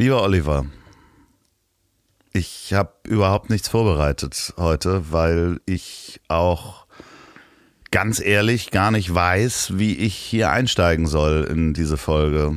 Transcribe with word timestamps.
Lieber 0.00 0.22
Oliver, 0.22 0.64
ich 2.32 2.72
habe 2.72 2.92
überhaupt 3.02 3.50
nichts 3.50 3.66
vorbereitet 3.66 4.54
heute, 4.56 5.10
weil 5.10 5.60
ich 5.66 6.20
auch 6.28 6.86
ganz 7.90 8.20
ehrlich 8.20 8.70
gar 8.70 8.92
nicht 8.92 9.12
weiß, 9.12 9.76
wie 9.76 9.96
ich 9.96 10.14
hier 10.14 10.52
einsteigen 10.52 11.08
soll 11.08 11.48
in 11.50 11.74
diese 11.74 11.96
Folge. 11.96 12.56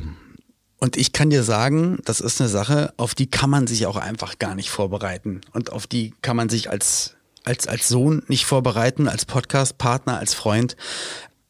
Und 0.78 0.96
ich 0.96 1.12
kann 1.12 1.30
dir 1.30 1.42
sagen, 1.42 1.98
das 2.04 2.20
ist 2.20 2.40
eine 2.40 2.48
Sache, 2.48 2.94
auf 2.96 3.16
die 3.16 3.26
kann 3.26 3.50
man 3.50 3.66
sich 3.66 3.86
auch 3.86 3.96
einfach 3.96 4.38
gar 4.38 4.54
nicht 4.54 4.70
vorbereiten. 4.70 5.40
Und 5.52 5.72
auf 5.72 5.88
die 5.88 6.14
kann 6.22 6.36
man 6.36 6.48
sich 6.48 6.70
als, 6.70 7.16
als, 7.42 7.66
als 7.66 7.88
Sohn 7.88 8.22
nicht 8.28 8.46
vorbereiten, 8.46 9.08
als 9.08 9.24
Podcast-Partner, 9.24 10.16
als 10.16 10.32
Freund. 10.32 10.76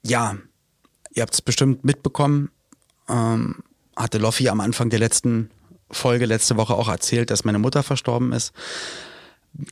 Ja, 0.03 0.39
ihr 1.13 1.21
habt 1.21 1.35
es 1.35 1.43
bestimmt 1.43 1.85
mitbekommen, 1.85 2.51
ähm, 3.11 3.57
hatte 3.95 4.17
Loffi 4.17 4.49
am 4.49 4.61
Anfang 4.61 4.89
der 4.89 4.99
letzten 4.99 5.51
Folge 5.93 6.27
letzte 6.27 6.57
Woche 6.57 6.75
auch 6.75 6.89
erzählt, 6.89 7.31
dass 7.31 7.45
meine 7.45 7.59
Mutter 7.59 7.83
verstorben 7.83 8.33
ist. 8.33 8.53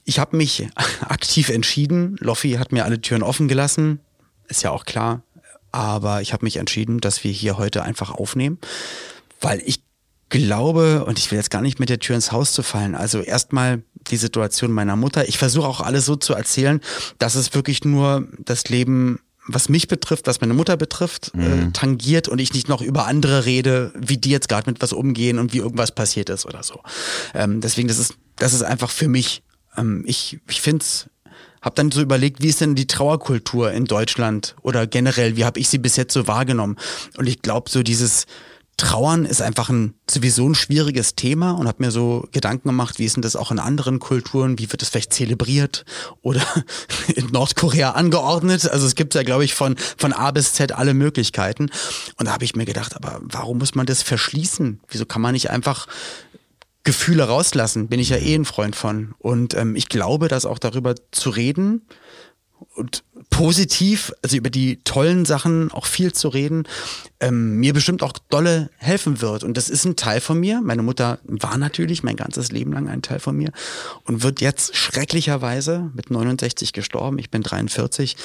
Ich 0.04 0.18
habe 0.18 0.36
mich 0.36 0.68
aktiv 1.00 1.48
entschieden. 1.48 2.16
Loffi 2.20 2.52
hat 2.52 2.72
mir 2.72 2.84
alle 2.84 3.00
Türen 3.00 3.22
offen 3.22 3.48
gelassen, 3.48 4.00
ist 4.48 4.62
ja 4.62 4.70
auch 4.70 4.84
klar. 4.84 5.22
Aber 5.72 6.20
ich 6.20 6.32
habe 6.32 6.44
mich 6.44 6.56
entschieden, 6.56 7.00
dass 7.00 7.22
wir 7.22 7.30
hier 7.30 7.56
heute 7.56 7.82
einfach 7.82 8.10
aufnehmen, 8.10 8.58
weil 9.40 9.62
ich 9.64 9.82
glaube, 10.28 11.04
und 11.04 11.18
ich 11.18 11.30
will 11.30 11.38
jetzt 11.38 11.50
gar 11.50 11.62
nicht 11.62 11.78
mit 11.78 11.88
der 11.88 11.98
Tür 11.98 12.16
ins 12.16 12.32
Haus 12.32 12.52
zu 12.52 12.62
fallen, 12.62 12.94
also 12.94 13.20
erstmal 13.20 13.82
die 13.94 14.16
Situation 14.16 14.72
meiner 14.72 14.96
Mutter. 14.96 15.28
Ich 15.28 15.38
versuche 15.38 15.66
auch 15.66 15.80
alles 15.80 16.06
so 16.06 16.16
zu 16.16 16.34
erzählen, 16.34 16.80
dass 17.18 17.34
es 17.34 17.54
wirklich 17.54 17.84
nur 17.84 18.26
das 18.38 18.68
Leben 18.68 19.20
was 19.54 19.68
mich 19.68 19.88
betrifft, 19.88 20.26
was 20.26 20.40
meine 20.40 20.54
Mutter 20.54 20.76
betrifft, 20.76 21.32
äh, 21.34 21.38
mhm. 21.38 21.68
äh, 21.68 21.72
tangiert 21.72 22.28
und 22.28 22.38
ich 22.38 22.52
nicht 22.52 22.68
noch 22.68 22.82
über 22.82 23.06
andere 23.06 23.44
rede, 23.44 23.92
wie 23.96 24.18
die 24.18 24.30
jetzt 24.30 24.48
gerade 24.48 24.70
mit 24.70 24.80
was 24.82 24.92
umgehen 24.92 25.38
und 25.38 25.52
wie 25.52 25.58
irgendwas 25.58 25.92
passiert 25.92 26.30
ist 26.30 26.46
oder 26.46 26.62
so. 26.62 26.80
Ähm, 27.34 27.60
deswegen, 27.60 27.88
das 27.88 27.98
ist, 27.98 28.14
das 28.36 28.52
ist 28.52 28.62
einfach 28.62 28.90
für 28.90 29.08
mich. 29.08 29.42
Ähm, 29.76 30.04
ich 30.06 30.40
ich 30.48 30.60
finde 30.60 30.84
es 30.84 31.06
habe 31.62 31.74
dann 31.74 31.90
so 31.90 32.00
überlegt, 32.00 32.42
wie 32.42 32.48
ist 32.48 32.60
denn 32.60 32.74
die 32.74 32.86
Trauerkultur 32.86 33.70
in 33.72 33.84
Deutschland 33.84 34.56
oder 34.62 34.86
generell, 34.86 35.36
wie 35.36 35.44
habe 35.44 35.60
ich 35.60 35.68
sie 35.68 35.78
bis 35.78 35.96
jetzt 35.96 36.14
so 36.14 36.26
wahrgenommen? 36.26 36.76
Und 37.18 37.26
ich 37.26 37.42
glaube, 37.42 37.70
so 37.70 37.82
dieses 37.82 38.26
Trauern 38.80 39.26
ist 39.26 39.42
einfach 39.42 39.68
ein 39.68 39.92
sowieso 40.08 40.48
ein 40.48 40.54
schwieriges 40.54 41.14
Thema 41.14 41.50
und 41.50 41.68
habe 41.68 41.84
mir 41.84 41.90
so 41.90 42.26
Gedanken 42.32 42.68
gemacht, 42.68 42.98
wie 42.98 43.04
ist 43.04 43.14
denn 43.14 43.20
das 43.20 43.36
auch 43.36 43.50
in 43.50 43.58
anderen 43.58 43.98
Kulturen, 43.98 44.58
wie 44.58 44.72
wird 44.72 44.80
es 44.80 44.88
vielleicht 44.88 45.12
zelebriert 45.12 45.84
oder 46.22 46.40
in 47.14 47.26
Nordkorea 47.26 47.90
angeordnet? 47.90 48.70
Also 48.70 48.86
es 48.86 48.94
gibt 48.94 49.14
ja, 49.14 49.22
glaube 49.22 49.44
ich, 49.44 49.54
von, 49.54 49.76
von 49.98 50.14
A 50.14 50.30
bis 50.30 50.54
Z 50.54 50.72
alle 50.72 50.94
Möglichkeiten. 50.94 51.70
Und 52.16 52.26
da 52.26 52.32
habe 52.32 52.46
ich 52.46 52.56
mir 52.56 52.64
gedacht, 52.64 52.96
aber 52.96 53.20
warum 53.22 53.58
muss 53.58 53.74
man 53.74 53.84
das 53.84 54.02
verschließen? 54.02 54.80
Wieso 54.88 55.04
kann 55.04 55.20
man 55.20 55.34
nicht 55.34 55.50
einfach 55.50 55.86
Gefühle 56.82 57.24
rauslassen? 57.24 57.88
Bin 57.88 58.00
ich 58.00 58.08
ja 58.08 58.16
eh 58.16 58.34
ein 58.34 58.46
Freund 58.46 58.76
von. 58.76 59.14
Und 59.18 59.52
ähm, 59.52 59.76
ich 59.76 59.90
glaube, 59.90 60.28
dass 60.28 60.46
auch 60.46 60.58
darüber 60.58 60.94
zu 61.10 61.28
reden, 61.28 61.82
und 62.74 63.04
positiv, 63.30 64.12
also 64.22 64.36
über 64.36 64.50
die 64.50 64.82
tollen 64.84 65.24
Sachen 65.24 65.70
auch 65.70 65.86
viel 65.86 66.12
zu 66.12 66.28
reden, 66.28 66.64
ähm, 67.20 67.56
mir 67.56 67.72
bestimmt 67.72 68.02
auch 68.02 68.12
dolle 68.28 68.70
helfen 68.76 69.22
wird. 69.22 69.44
Und 69.44 69.56
das 69.56 69.70
ist 69.70 69.84
ein 69.84 69.96
Teil 69.96 70.20
von 70.20 70.38
mir. 70.38 70.60
Meine 70.60 70.82
Mutter 70.82 71.20
war 71.24 71.56
natürlich 71.56 72.02
mein 72.02 72.16
ganzes 72.16 72.52
Leben 72.52 72.72
lang 72.72 72.88
ein 72.88 73.02
Teil 73.02 73.20
von 73.20 73.36
mir 73.36 73.52
und 74.04 74.22
wird 74.22 74.40
jetzt 74.40 74.76
schrecklicherweise 74.76 75.90
mit 75.94 76.10
69 76.10 76.72
gestorben. 76.72 77.18
Ich 77.18 77.30
bin 77.30 77.42
43. 77.42 78.16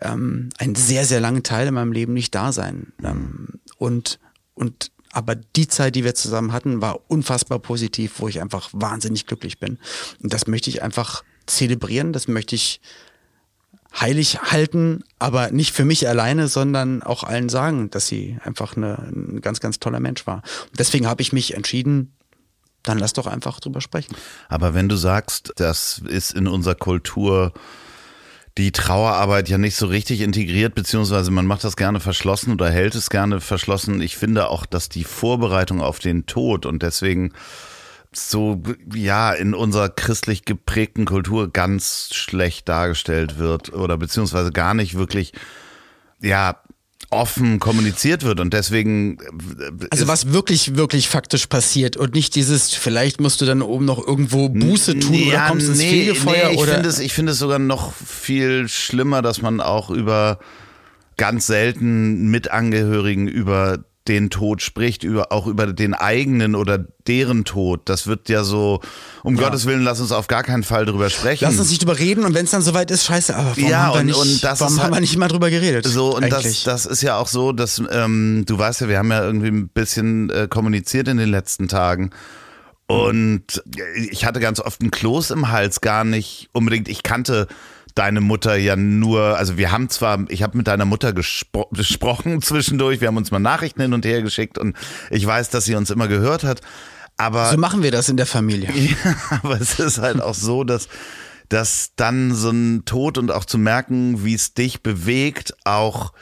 Ähm, 0.00 0.48
ein 0.58 0.74
sehr, 0.74 1.04
sehr 1.04 1.20
langen 1.20 1.42
Teil 1.42 1.68
in 1.68 1.74
meinem 1.74 1.92
Leben 1.92 2.14
nicht 2.14 2.34
da 2.34 2.52
sein. 2.52 2.92
Ähm, 3.04 3.60
und, 3.76 4.20
und 4.54 4.90
aber 5.12 5.34
die 5.34 5.68
Zeit, 5.68 5.94
die 5.94 6.04
wir 6.04 6.14
zusammen 6.14 6.52
hatten, 6.52 6.80
war 6.80 7.00
unfassbar 7.08 7.58
positiv, 7.58 8.14
wo 8.18 8.28
ich 8.28 8.40
einfach 8.40 8.70
wahnsinnig 8.72 9.26
glücklich 9.26 9.58
bin. 9.58 9.78
Und 10.22 10.32
das 10.32 10.46
möchte 10.46 10.70
ich 10.70 10.82
einfach 10.82 11.24
zelebrieren. 11.46 12.12
Das 12.14 12.28
möchte 12.28 12.54
ich 12.54 12.80
heilig 14.02 14.40
halten, 14.42 15.04
aber 15.18 15.50
nicht 15.50 15.72
für 15.72 15.84
mich 15.84 16.06
alleine, 16.08 16.48
sondern 16.48 17.02
auch 17.02 17.22
allen 17.24 17.48
sagen, 17.48 17.88
dass 17.90 18.08
sie 18.08 18.36
einfach 18.44 18.76
eine, 18.76 18.98
ein 18.98 19.40
ganz, 19.40 19.60
ganz 19.60 19.78
toller 19.78 20.00
Mensch 20.00 20.26
war. 20.26 20.42
Und 20.70 20.78
deswegen 20.78 21.06
habe 21.06 21.22
ich 21.22 21.32
mich 21.32 21.54
entschieden, 21.54 22.12
dann 22.82 22.98
lass 22.98 23.12
doch 23.12 23.28
einfach 23.28 23.60
drüber 23.60 23.80
sprechen. 23.80 24.16
Aber 24.48 24.74
wenn 24.74 24.88
du 24.88 24.96
sagst, 24.96 25.52
das 25.56 26.02
ist 26.06 26.34
in 26.34 26.48
unserer 26.48 26.74
Kultur 26.74 27.52
die 28.58 28.72
Trauerarbeit 28.72 29.48
ja 29.48 29.56
nicht 29.56 29.76
so 29.76 29.86
richtig 29.86 30.20
integriert, 30.20 30.74
beziehungsweise 30.74 31.30
man 31.30 31.46
macht 31.46 31.64
das 31.64 31.76
gerne 31.76 32.00
verschlossen 32.00 32.52
oder 32.52 32.70
hält 32.70 32.94
es 32.94 33.08
gerne 33.08 33.40
verschlossen. 33.40 34.02
Ich 34.02 34.16
finde 34.16 34.48
auch, 34.48 34.66
dass 34.66 34.90
die 34.90 35.04
Vorbereitung 35.04 35.80
auf 35.80 36.00
den 36.00 36.26
Tod 36.26 36.66
und 36.66 36.82
deswegen 36.82 37.32
so, 38.14 38.62
ja, 38.94 39.32
in 39.32 39.54
unserer 39.54 39.88
christlich 39.88 40.44
geprägten 40.44 41.04
Kultur 41.04 41.50
ganz 41.50 42.10
schlecht 42.12 42.68
dargestellt 42.68 43.38
wird 43.38 43.72
oder 43.72 43.96
beziehungsweise 43.96 44.52
gar 44.52 44.74
nicht 44.74 44.94
wirklich, 44.94 45.32
ja, 46.20 46.62
offen 47.10 47.58
kommuniziert 47.58 48.22
wird 48.22 48.40
und 48.40 48.52
deswegen. 48.54 49.18
Äh, 49.18 49.86
also 49.90 50.08
was 50.08 50.32
wirklich, 50.32 50.76
wirklich 50.76 51.08
faktisch 51.08 51.46
passiert 51.46 51.96
und 51.96 52.14
nicht 52.14 52.34
dieses, 52.34 52.72
vielleicht 52.72 53.20
musst 53.20 53.40
du 53.40 53.44
dann 53.44 53.62
oben 53.62 53.84
noch 53.84 54.04
irgendwo 54.04 54.48
Buße 54.48 54.98
tun 54.98 55.14
ja, 55.14 55.26
oder 55.28 55.48
kommst 55.48 55.68
ins 55.68 55.78
nee, 55.78 55.90
Fegefeuer 55.90 56.48
nee, 56.48 56.54
ich 56.54 56.58
oder. 56.58 56.74
Find 56.74 56.86
es, 56.86 56.98
ich 56.98 57.12
finde 57.12 57.32
es 57.32 57.38
sogar 57.38 57.58
noch 57.58 57.92
viel 57.92 58.68
schlimmer, 58.68 59.22
dass 59.22 59.42
man 59.42 59.60
auch 59.60 59.90
über 59.90 60.38
ganz 61.16 61.46
selten 61.46 62.30
Mitangehörigen 62.30 63.28
über 63.28 63.84
den 64.08 64.30
Tod 64.30 64.62
spricht, 64.62 65.04
über, 65.04 65.30
auch 65.30 65.46
über 65.46 65.72
den 65.72 65.94
eigenen 65.94 66.54
oder 66.54 66.84
deren 67.06 67.44
Tod. 67.44 67.82
Das 67.84 68.06
wird 68.06 68.28
ja 68.28 68.42
so, 68.42 68.80
um 69.22 69.36
ja. 69.36 69.42
Gottes 69.42 69.66
Willen, 69.66 69.82
lass 69.82 70.00
uns 70.00 70.12
auf 70.12 70.26
gar 70.26 70.42
keinen 70.42 70.64
Fall 70.64 70.86
drüber 70.86 71.08
sprechen. 71.08 71.44
Lass 71.44 71.58
uns 71.58 71.70
nicht 71.70 71.82
drüber 71.82 71.98
reden 71.98 72.24
und 72.24 72.34
wenn 72.34 72.44
es 72.44 72.50
dann 72.50 72.62
soweit 72.62 72.90
ist, 72.90 73.04
scheiße, 73.04 73.34
aber 73.36 73.50
warum, 73.50 73.70
ja, 73.70 73.82
haben, 73.82 73.94
wir 73.94 74.00
und, 74.00 74.06
nicht, 74.06 74.34
und 74.34 74.44
das 74.44 74.60
warum 74.60 74.74
haben 74.74 74.82
halt, 74.84 74.94
wir 74.94 75.00
nicht 75.00 75.16
mal 75.16 75.28
drüber 75.28 75.50
geredet? 75.50 75.86
So, 75.86 76.16
und 76.16 76.30
das, 76.30 76.64
das 76.64 76.86
ist 76.86 77.02
ja 77.02 77.16
auch 77.16 77.28
so, 77.28 77.52
dass, 77.52 77.80
ähm, 77.90 78.44
du 78.46 78.58
weißt 78.58 78.82
ja, 78.82 78.88
wir 78.88 78.98
haben 78.98 79.10
ja 79.10 79.24
irgendwie 79.24 79.48
ein 79.48 79.68
bisschen 79.68 80.30
äh, 80.30 80.48
kommuniziert 80.48 81.08
in 81.08 81.16
den 81.16 81.30
letzten 81.30 81.68
Tagen. 81.68 82.10
Und 82.88 83.62
ich 84.10 84.26
hatte 84.26 84.38
ganz 84.40 84.60
oft 84.60 84.82
ein 84.82 84.90
Kloß 84.90 85.30
im 85.30 85.50
Hals, 85.50 85.80
gar 85.80 86.04
nicht 86.04 86.50
unbedingt. 86.52 86.88
Ich 86.88 87.02
kannte 87.02 87.46
deine 87.94 88.20
Mutter 88.20 88.56
ja 88.56 88.76
nur, 88.76 89.36
also 89.36 89.56
wir 89.56 89.72
haben 89.72 89.88
zwar, 89.88 90.24
ich 90.28 90.42
habe 90.42 90.56
mit 90.56 90.66
deiner 90.66 90.84
Mutter 90.84 91.12
gespro 91.12 91.68
gesprochen 91.72 92.42
zwischendurch, 92.42 93.00
wir 93.00 93.08
haben 93.08 93.16
uns 93.16 93.30
mal 93.30 93.38
Nachrichten 93.38 93.82
hin 93.82 93.92
und 93.92 94.04
her 94.04 94.22
geschickt 94.22 94.58
und 94.58 94.76
ich 95.10 95.26
weiß, 95.26 95.50
dass 95.50 95.64
sie 95.64 95.74
uns 95.74 95.90
immer 95.90 96.08
gehört 96.08 96.44
hat. 96.44 96.60
Aber 97.16 97.50
so 97.50 97.58
machen 97.58 97.82
wir 97.82 97.90
das 97.90 98.08
in 98.08 98.16
der 98.16 98.26
Familie. 98.26 98.70
Ja, 98.74 99.14
aber 99.42 99.60
es 99.60 99.78
ist 99.78 99.98
halt 99.98 100.20
auch 100.20 100.34
so, 100.34 100.64
dass 100.64 100.88
dass 101.48 101.92
dann 101.96 102.34
so 102.34 102.50
ein 102.50 102.84
Tod 102.86 103.18
und 103.18 103.30
auch 103.30 103.44
zu 103.44 103.58
merken, 103.58 104.24
wie 104.24 104.32
es 104.32 104.54
dich 104.54 104.82
bewegt, 104.82 105.52
auch 105.64 106.14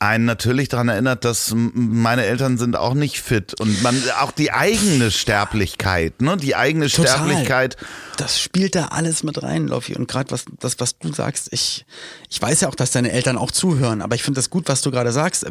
einen 0.00 0.24
natürlich 0.24 0.70
daran 0.70 0.88
erinnert, 0.88 1.26
dass 1.26 1.52
meine 1.54 2.24
Eltern 2.24 2.56
sind 2.56 2.74
auch 2.74 2.94
nicht 2.94 3.20
fit 3.20 3.60
und 3.60 3.82
man 3.82 4.02
auch 4.20 4.32
die 4.32 4.50
eigene 4.50 5.10
Sterblichkeit, 5.10 6.22
ne, 6.22 6.38
die 6.38 6.56
eigene 6.56 6.88
Total. 6.88 7.18
Sterblichkeit. 7.18 7.76
Das 8.16 8.40
spielt 8.40 8.74
da 8.74 8.86
alles 8.86 9.22
mit 9.22 9.42
rein, 9.42 9.68
Loffi. 9.68 9.94
Und 9.94 10.08
gerade 10.08 10.30
was 10.30 10.46
das, 10.58 10.80
was 10.80 10.98
du 10.98 11.12
sagst, 11.12 11.48
ich 11.52 11.84
ich 12.30 12.40
weiß 12.40 12.62
ja 12.62 12.68
auch, 12.68 12.74
dass 12.74 12.92
deine 12.92 13.12
Eltern 13.12 13.36
auch 13.36 13.50
zuhören, 13.50 14.00
aber 14.00 14.14
ich 14.14 14.22
finde 14.22 14.38
das 14.38 14.48
gut, 14.48 14.68
was 14.68 14.80
du 14.80 14.90
gerade 14.90 15.12
sagst. 15.12 15.46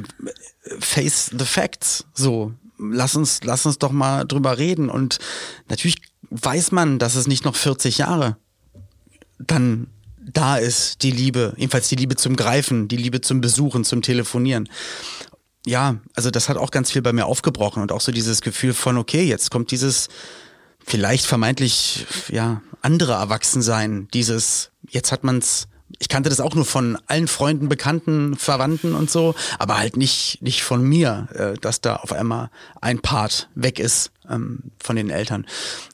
Face 0.80 1.32
the 1.38 1.46
facts, 1.46 2.06
so. 2.14 2.52
Lass 2.80 3.16
uns, 3.16 3.42
lass 3.44 3.66
uns 3.66 3.78
doch 3.78 3.92
mal 3.92 4.24
drüber 4.26 4.58
reden. 4.58 4.90
Und 4.90 5.20
natürlich 5.68 5.98
weiß 6.32 6.72
man, 6.72 6.98
dass 6.98 7.16
es 7.16 7.28
nicht 7.28 7.46
noch 7.46 7.56
40 7.56 8.00
Jahre 8.00 8.38
dann 9.38 9.88
da 10.34 10.58
ist, 10.58 11.04
die 11.04 11.12
Liebe, 11.12 11.54
jedenfalls 11.58 11.90
die 11.90 11.96
Liebe 11.96 12.16
zum 12.16 12.36
Greifen, 12.36 12.88
die 12.88 12.98
Liebe 12.98 13.22
zum 13.22 13.42
Besuchen, 13.42 13.84
zum 13.84 14.02
Telefonieren. 14.02 14.70
Ja, 15.66 15.98
also 16.16 16.32
das 16.32 16.50
hat 16.50 16.58
auch 16.58 16.72
ganz 16.72 16.92
viel 16.92 17.02
bei 17.02 17.14
mir 17.14 17.26
aufgebrochen 17.26 17.82
und 17.82 17.92
auch 17.92 18.02
so 18.02 18.12
dieses 18.12 18.42
Gefühl 18.42 18.74
von, 18.74 18.98
okay, 18.98 19.24
jetzt 19.24 19.52
kommt 19.52 19.72
dieses 19.72 20.08
vielleicht 20.86 21.26
vermeintlich, 21.26 22.06
ja, 22.30 22.62
andere 22.82 23.14
Erwachsensein, 23.14 24.08
dieses, 24.14 24.72
jetzt 24.90 25.12
hat 25.12 25.24
man's 25.24 25.68
Ich 26.00 26.08
kannte 26.08 26.30
das 26.30 26.40
auch 26.40 26.56
nur 26.56 26.66
von 26.66 26.98
allen 27.08 27.28
Freunden, 27.28 27.68
Bekannten, 27.68 28.38
Verwandten 28.38 28.96
und 28.96 29.10
so, 29.10 29.36
aber 29.58 29.78
halt 29.78 29.98
nicht, 29.98 30.42
nicht 30.42 30.64
von 30.64 30.82
mir, 30.82 31.28
äh, 31.34 31.60
dass 31.60 31.82
da 31.82 31.98
auf 31.98 32.14
einmal 32.14 32.52
ein 32.80 33.00
Part 33.00 33.50
weg 33.56 33.80
ist 33.80 34.12
ähm, 34.30 34.72
von 34.80 34.96
den 34.96 35.10
Eltern. 35.10 35.46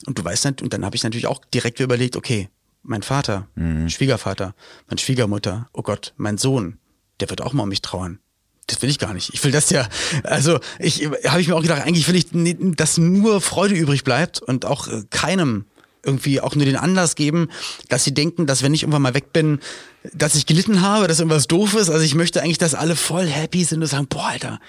Und 0.06 0.20
du 0.20 0.24
weißt 0.24 0.46
nicht, 0.46 0.62
und 0.62 0.74
dann 0.74 0.86
habe 0.86 0.96
ich 0.96 1.04
natürlich 1.04 1.28
auch 1.28 1.42
direkt 1.54 1.80
überlegt, 1.80 2.18
okay, 2.18 2.50
mein 2.86 3.04
Vater, 3.04 3.48
mhm. 3.56 3.90
Schwiegervater, 3.90 4.56
meine 4.88 5.00
Schwiegermutter, 5.00 5.70
oh 5.74 5.82
Gott, 5.82 6.14
mein 6.18 6.38
Sohn, 6.38 6.78
der 7.20 7.30
wird 7.30 7.42
auch 7.42 7.54
mal 7.54 7.64
um 7.64 7.70
mich 7.70 7.82
trauern. 7.82 8.20
Das 8.68 8.82
will 8.82 8.90
ich 8.90 8.98
gar 8.98 9.14
nicht. 9.14 9.34
Ich 9.34 9.44
will 9.44 9.52
das 9.52 9.70
ja, 9.70 9.88
also 10.24 10.60
ich 10.80 11.06
habe 11.28 11.40
ich 11.40 11.48
mir 11.48 11.56
auch 11.56 11.62
gedacht, 11.62 11.84
eigentlich 11.84 12.08
will 12.08 12.16
ich, 12.16 12.28
dass 12.76 12.98
nur 12.98 13.42
Freude 13.42 13.76
übrig 13.76 14.04
bleibt 14.04 14.42
und 14.42 14.66
auch 14.66 14.88
äh, 14.88 15.04
keinem 15.10 15.66
irgendwie 16.04 16.40
auch 16.40 16.56
nur 16.56 16.66
den 16.66 16.76
Anlass 16.76 17.16
geben, 17.16 17.50
dass 17.90 18.04
sie 18.04 18.14
denken, 18.14 18.46
dass 18.46 18.62
wenn 18.62 18.74
ich 18.74 18.84
irgendwann 18.84 19.02
mal 19.02 19.16
weg 19.16 19.34
bin, 19.34 19.60
dass 20.14 20.36
ich 20.36 20.46
gelitten 20.46 20.82
habe, 20.82 21.08
dass 21.08 21.20
irgendwas 21.20 21.48
doof 21.48 21.74
ist. 21.74 21.90
Also 21.90 22.04
ich 22.04 22.14
möchte 22.14 22.42
eigentlich, 22.42 22.60
dass 22.60 22.76
alle 22.76 22.96
voll 22.96 23.26
happy 23.26 23.64
sind 23.64 23.82
und 23.82 23.88
sagen, 23.88 24.08
boah, 24.08 24.28
Alter, 24.28 24.60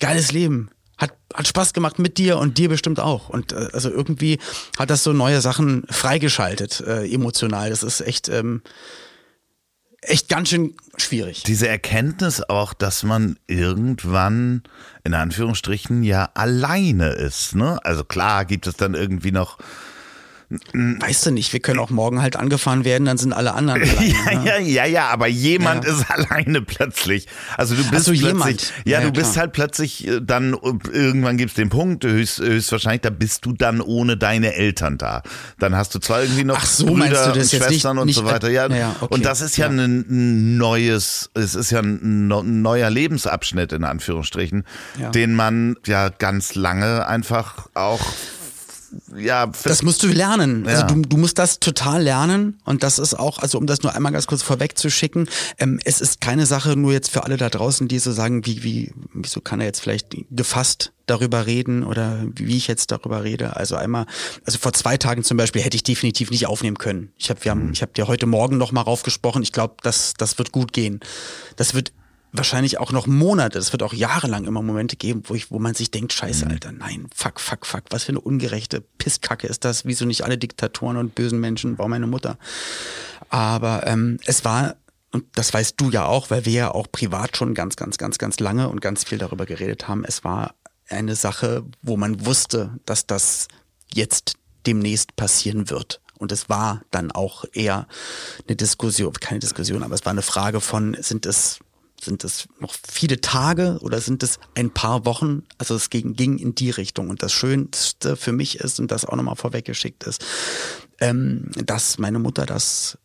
geiles 0.00 0.32
Leben. 0.32 0.70
Hat, 0.98 1.12
hat 1.34 1.48
Spaß 1.48 1.72
gemacht 1.72 1.98
mit 1.98 2.18
dir 2.18 2.38
und 2.38 2.58
dir 2.58 2.68
bestimmt 2.68 3.00
auch. 3.00 3.28
Und 3.28 3.52
äh, 3.52 3.68
also 3.72 3.90
irgendwie 3.90 4.38
hat 4.78 4.90
das 4.90 5.02
so 5.02 5.12
neue 5.12 5.40
Sachen 5.40 5.84
freigeschaltet, 5.90 6.80
äh, 6.80 7.12
emotional. 7.12 7.70
Das 7.70 7.82
ist 7.82 8.00
echt, 8.02 8.28
ähm, 8.28 8.62
echt 10.02 10.28
ganz 10.28 10.50
schön 10.50 10.74
schwierig. 10.96 11.44
Diese 11.44 11.68
Erkenntnis 11.68 12.42
auch, 12.42 12.74
dass 12.74 13.02
man 13.02 13.38
irgendwann 13.46 14.62
in 15.04 15.14
Anführungsstrichen 15.14 16.02
ja 16.02 16.28
alleine 16.34 17.10
ist. 17.10 17.54
Ne? 17.54 17.78
Also 17.84 18.04
klar 18.04 18.44
gibt 18.44 18.66
es 18.66 18.76
dann 18.76 18.94
irgendwie 18.94 19.32
noch 19.32 19.58
Weißt 20.72 21.26
du 21.26 21.30
nicht, 21.30 21.52
wir 21.52 21.60
können 21.60 21.78
auch 21.78 21.90
morgen 21.90 22.20
halt 22.20 22.36
angefahren 22.36 22.84
werden, 22.84 23.04
dann 23.04 23.18
sind 23.18 23.32
alle 23.32 23.54
anderen 23.54 23.82
alleine. 23.88 24.06
ja, 24.06 24.34
ne? 24.34 24.44
ja, 24.44 24.58
ja, 24.58 24.84
ja, 24.86 25.08
aber 25.08 25.26
jemand 25.26 25.84
ja. 25.84 25.92
ist 25.92 26.06
alleine 26.10 26.62
plötzlich. 26.62 27.26
Also 27.56 27.74
du 27.74 27.82
bist 27.82 27.94
also 27.94 28.10
plötzlich, 28.10 28.28
jemand. 28.28 28.72
Ja, 28.84 29.00
ja, 29.00 29.06
du 29.06 29.12
bist 29.12 29.36
halt 29.36 29.52
plötzlich 29.52 30.06
äh, 30.06 30.20
dann, 30.22 30.56
irgendwann 30.92 31.36
gibt's 31.36 31.54
den 31.54 31.68
Punkt, 31.68 32.04
höchst, 32.04 32.38
höchstwahrscheinlich, 32.38 33.02
da 33.02 33.10
bist 33.10 33.46
du 33.46 33.52
dann 33.52 33.80
ohne 33.80 34.16
deine 34.16 34.54
Eltern 34.54 34.98
da. 34.98 35.22
Dann 35.58 35.76
hast 35.76 35.94
du 35.94 35.98
zwar 35.98 36.22
irgendwie 36.22 36.44
noch 36.44 36.64
so, 36.64 36.86
Brüder 36.86 37.32
und 37.32 37.34
Schwestern 37.34 37.68
nicht, 37.70 37.84
und 37.86 38.06
nicht, 38.06 38.16
so 38.16 38.24
weiter. 38.24 38.50
Ja, 38.50 38.68
ja 38.68 38.96
okay. 39.00 39.14
Und 39.14 39.24
das 39.24 39.40
ist 39.40 39.56
ja, 39.56 39.68
ein 39.68 40.56
neues, 40.56 41.30
es 41.34 41.54
ist 41.54 41.70
ja 41.70 41.80
ein 41.80 42.28
neuer 42.62 42.90
Lebensabschnitt 42.90 43.72
in 43.72 43.84
Anführungsstrichen, 43.84 44.64
den 45.14 45.34
man 45.34 45.76
ja 45.86 46.08
ganz 46.10 46.54
lange 46.54 47.06
einfach 47.06 47.68
auch 47.74 48.00
ja. 49.16 49.46
Das 49.64 49.82
musst 49.82 50.02
du 50.02 50.08
lernen. 50.08 50.66
Also 50.66 50.80
ja. 50.80 50.86
Also 50.86 50.94
du, 50.94 51.08
du 51.08 51.16
musst 51.16 51.38
das 51.38 51.60
total 51.60 52.02
lernen 52.02 52.60
und 52.64 52.82
das 52.82 52.98
ist 52.98 53.14
auch, 53.14 53.38
also 53.38 53.58
um 53.58 53.66
das 53.66 53.82
nur 53.82 53.94
einmal 53.94 54.12
ganz 54.12 54.26
kurz 54.26 54.42
vorweg 54.42 54.76
zu 54.78 54.90
schicken, 54.90 55.28
ähm, 55.58 55.80
es 55.84 56.00
ist 56.00 56.20
keine 56.20 56.46
Sache 56.46 56.76
nur 56.76 56.92
jetzt 56.92 57.10
für 57.10 57.24
alle 57.24 57.36
da 57.36 57.48
draußen, 57.48 57.88
die 57.88 57.98
so 57.98 58.12
sagen, 58.12 58.46
wie, 58.46 58.62
wie, 58.62 58.92
wieso 59.12 59.40
kann 59.40 59.60
er 59.60 59.66
jetzt 59.66 59.80
vielleicht 59.80 60.16
gefasst 60.30 60.92
darüber 61.06 61.46
reden 61.46 61.84
oder 61.84 62.24
wie 62.34 62.56
ich 62.56 62.68
jetzt 62.68 62.90
darüber 62.90 63.24
rede. 63.24 63.56
Also 63.56 63.76
einmal, 63.76 64.06
also 64.44 64.58
vor 64.58 64.72
zwei 64.72 64.96
Tagen 64.96 65.24
zum 65.24 65.36
Beispiel 65.36 65.62
hätte 65.62 65.76
ich 65.76 65.82
definitiv 65.82 66.30
nicht 66.30 66.46
aufnehmen 66.46 66.78
können. 66.78 67.12
Ich 67.18 67.30
habe, 67.30 67.44
wir 67.44 67.50
haben, 67.50 67.66
mhm. 67.66 67.72
ich 67.72 67.82
habe 67.82 67.92
dir 67.92 68.08
heute 68.08 68.26
Morgen 68.26 68.56
noch 68.56 68.72
mal 68.72 68.82
raufgesprochen. 68.82 69.42
Ich 69.42 69.52
glaube, 69.52 69.76
das, 69.82 70.14
das 70.16 70.38
wird 70.38 70.52
gut 70.52 70.72
gehen. 70.72 71.00
Das 71.56 71.74
wird 71.74 71.92
wahrscheinlich 72.32 72.78
auch 72.78 72.92
noch 72.92 73.06
Monate, 73.06 73.58
es 73.58 73.72
wird 73.72 73.82
auch 73.82 73.92
jahrelang 73.92 74.46
immer 74.46 74.62
Momente 74.62 74.96
geben, 74.96 75.22
wo 75.26 75.34
ich, 75.34 75.50
wo 75.50 75.58
man 75.58 75.74
sich 75.74 75.90
denkt, 75.90 76.12
scheiße, 76.12 76.46
mhm. 76.46 76.50
Alter, 76.52 76.72
nein, 76.72 77.06
fuck, 77.14 77.40
fuck, 77.40 77.66
fuck, 77.66 77.84
was 77.90 78.04
für 78.04 78.10
eine 78.10 78.20
ungerechte 78.20 78.80
Pisskacke 78.80 79.46
ist 79.46 79.64
das, 79.64 79.84
wieso 79.84 80.06
nicht 80.06 80.24
alle 80.24 80.38
Diktatoren 80.38 80.96
und 80.96 81.14
bösen 81.14 81.40
Menschen, 81.40 81.78
war 81.78 81.88
meine 81.88 82.06
Mutter. 82.06 82.38
Aber 83.28 83.86
ähm, 83.86 84.18
es 84.24 84.44
war, 84.44 84.76
und 85.12 85.24
das 85.34 85.52
weißt 85.52 85.74
du 85.78 85.90
ja 85.90 86.06
auch, 86.06 86.30
weil 86.30 86.46
wir 86.46 86.52
ja 86.52 86.70
auch 86.70 86.90
privat 86.90 87.36
schon 87.36 87.54
ganz, 87.54 87.76
ganz, 87.76 87.98
ganz, 87.98 88.18
ganz 88.18 88.40
lange 88.40 88.68
und 88.68 88.80
ganz 88.80 89.04
viel 89.04 89.18
darüber 89.18 89.44
geredet 89.44 89.86
haben, 89.86 90.04
es 90.04 90.24
war 90.24 90.54
eine 90.88 91.14
Sache, 91.14 91.64
wo 91.82 91.96
man 91.96 92.24
wusste, 92.24 92.78
dass 92.86 93.06
das 93.06 93.48
jetzt 93.92 94.34
demnächst 94.66 95.16
passieren 95.16 95.70
wird. 95.70 96.00
Und 96.18 96.32
es 96.32 96.48
war 96.48 96.82
dann 96.90 97.10
auch 97.10 97.44
eher 97.52 97.88
eine 98.46 98.56
Diskussion, 98.56 99.12
keine 99.14 99.40
Diskussion, 99.40 99.82
aber 99.82 99.94
es 99.94 100.04
war 100.04 100.12
eine 100.12 100.22
Frage 100.22 100.60
von, 100.60 100.96
sind 101.00 101.26
es 101.26 101.58
sind 102.02 102.24
es 102.24 102.48
noch 102.58 102.74
viele 102.86 103.20
Tage 103.20 103.78
oder 103.80 104.00
sind 104.00 104.22
es 104.22 104.38
ein 104.54 104.70
paar 104.72 105.04
Wochen? 105.04 105.44
Also 105.58 105.74
es 105.74 105.90
ging, 105.90 106.14
ging 106.14 106.38
in 106.38 106.54
die 106.54 106.70
Richtung. 106.70 107.10
Und 107.10 107.22
das 107.22 107.32
Schönste 107.32 108.16
für 108.16 108.32
mich 108.32 108.58
ist, 108.58 108.80
und 108.80 108.90
das 108.90 109.04
auch 109.04 109.16
nochmal 109.16 109.36
vorweggeschickt 109.36 110.04
ist, 110.04 110.24
ähm, 111.00 111.50
dass 111.64 111.98
meine 111.98 112.18
Mutter 112.18 112.46
das 112.46 112.98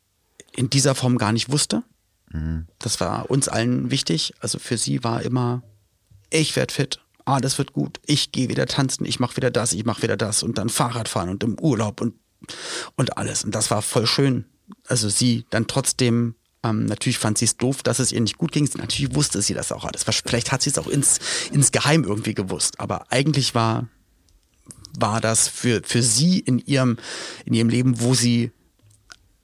in 0.56 0.70
dieser 0.70 0.96
Form 0.96 1.18
gar 1.18 1.32
nicht 1.32 1.52
wusste. 1.52 1.84
Mhm. 2.32 2.68
Das 2.80 3.00
war 3.00 3.30
uns 3.30 3.48
allen 3.48 3.92
wichtig. 3.92 4.34
Also 4.40 4.60
für 4.60 4.78
sie 4.78 5.04
war 5.04 5.22
immer, 5.22 5.64
ich 6.30 6.56
werde 6.56 6.74
fit, 6.74 7.00
ah, 7.26 7.40
das 7.40 7.58
wird 7.58 7.74
gut, 7.74 8.00
ich 8.06 8.32
gehe 8.32 8.50
wieder 8.50 8.66
tanzen, 8.66 9.06
ich 9.06 9.20
mache 9.20 9.38
wieder 9.38 9.52
das, 9.52 9.74
ich 9.74 9.86
mache 9.86 10.02
wieder 10.02 10.18
das 10.18 10.44
und 10.44 10.58
dann 10.58 10.70
Fahrrad 10.70 11.08
fahren 11.08 11.30
und 11.30 11.44
im 11.44 11.60
Urlaub 11.60 12.02
und, 12.02 12.16
und 12.96 13.18
alles. 13.18 13.44
Und 13.44 13.54
das 13.54 13.70
war 13.70 13.82
voll 13.82 14.08
schön. 14.08 14.46
Also 14.88 15.10
sie 15.10 15.46
dann 15.50 15.68
trotzdem 15.68 16.36
ähm, 16.64 16.86
natürlich 16.86 17.18
fand 17.18 17.38
sie 17.38 17.46
es 17.46 17.58
doof, 17.58 17.84
dass 17.84 18.00
es 18.00 18.12
ihr 18.12 18.22
nicht 18.22 18.38
gut 18.38 18.52
ging. 18.52 18.70
Natürlich 18.78 19.16
wusste 19.16 19.42
sie 19.42 19.54
das 19.54 19.72
auch 19.72 19.86
alles. 19.86 20.04
Vielleicht 20.04 20.52
hat 20.52 20.62
sie 20.62 20.70
es 20.70 20.78
auch 20.78 20.88
ins, 20.88 21.20
ins 21.52 21.72
Geheim 21.72 22.04
irgendwie 22.04 22.34
gewusst. 22.34 22.80
Aber 22.80 23.12
eigentlich 23.12 23.56
war, 23.56 23.88
war 24.98 25.22
das 25.22 25.48
für, 25.48 25.82
für 25.84 26.02
sie 26.02 26.40
in 26.40 26.60
ihrem, 26.60 26.98
in 27.46 27.54
ihrem 27.54 27.70
Leben, 27.70 28.02
wo 28.02 28.14
sie 28.14 28.52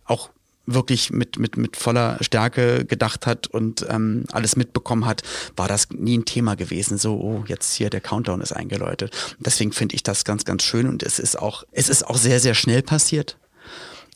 auch 0.06 0.30
wirklich 0.66 1.12
mit, 1.12 1.38
mit, 1.38 1.58
mit 1.58 1.76
voller 1.76 2.18
Stärke 2.22 2.86
gedacht 2.86 3.28
hat 3.28 3.48
und 3.48 3.86
ähm, 3.90 4.24
alles 4.32 4.56
mitbekommen 4.56 5.06
hat, 5.06 5.22
war 5.58 5.68
das 5.68 5.90
nie 5.90 6.18
ein 6.18 6.26
Thema 6.26 6.56
gewesen. 6.56 6.98
So, 6.98 7.16
oh, 7.20 7.44
jetzt 7.48 7.74
hier 7.74 7.90
der 7.90 8.02
Countdown 8.02 8.42
ist 8.42 8.54
eingeläutet. 8.54 9.14
Deswegen 9.40 9.74
finde 9.74 9.96
ich 9.96 10.04
das 10.04 10.24
ganz, 10.24 10.46
ganz 10.46 10.64
schön 10.64 10.88
und 10.88 11.04
es 11.04 11.20
ist 11.20 11.38
auch, 11.38 11.66
es 11.72 11.90
ist 11.90 12.08
auch 12.08 12.18
sehr, 12.18 12.40
sehr 12.40 12.56
schnell 12.56 12.82
passiert. 12.82 13.38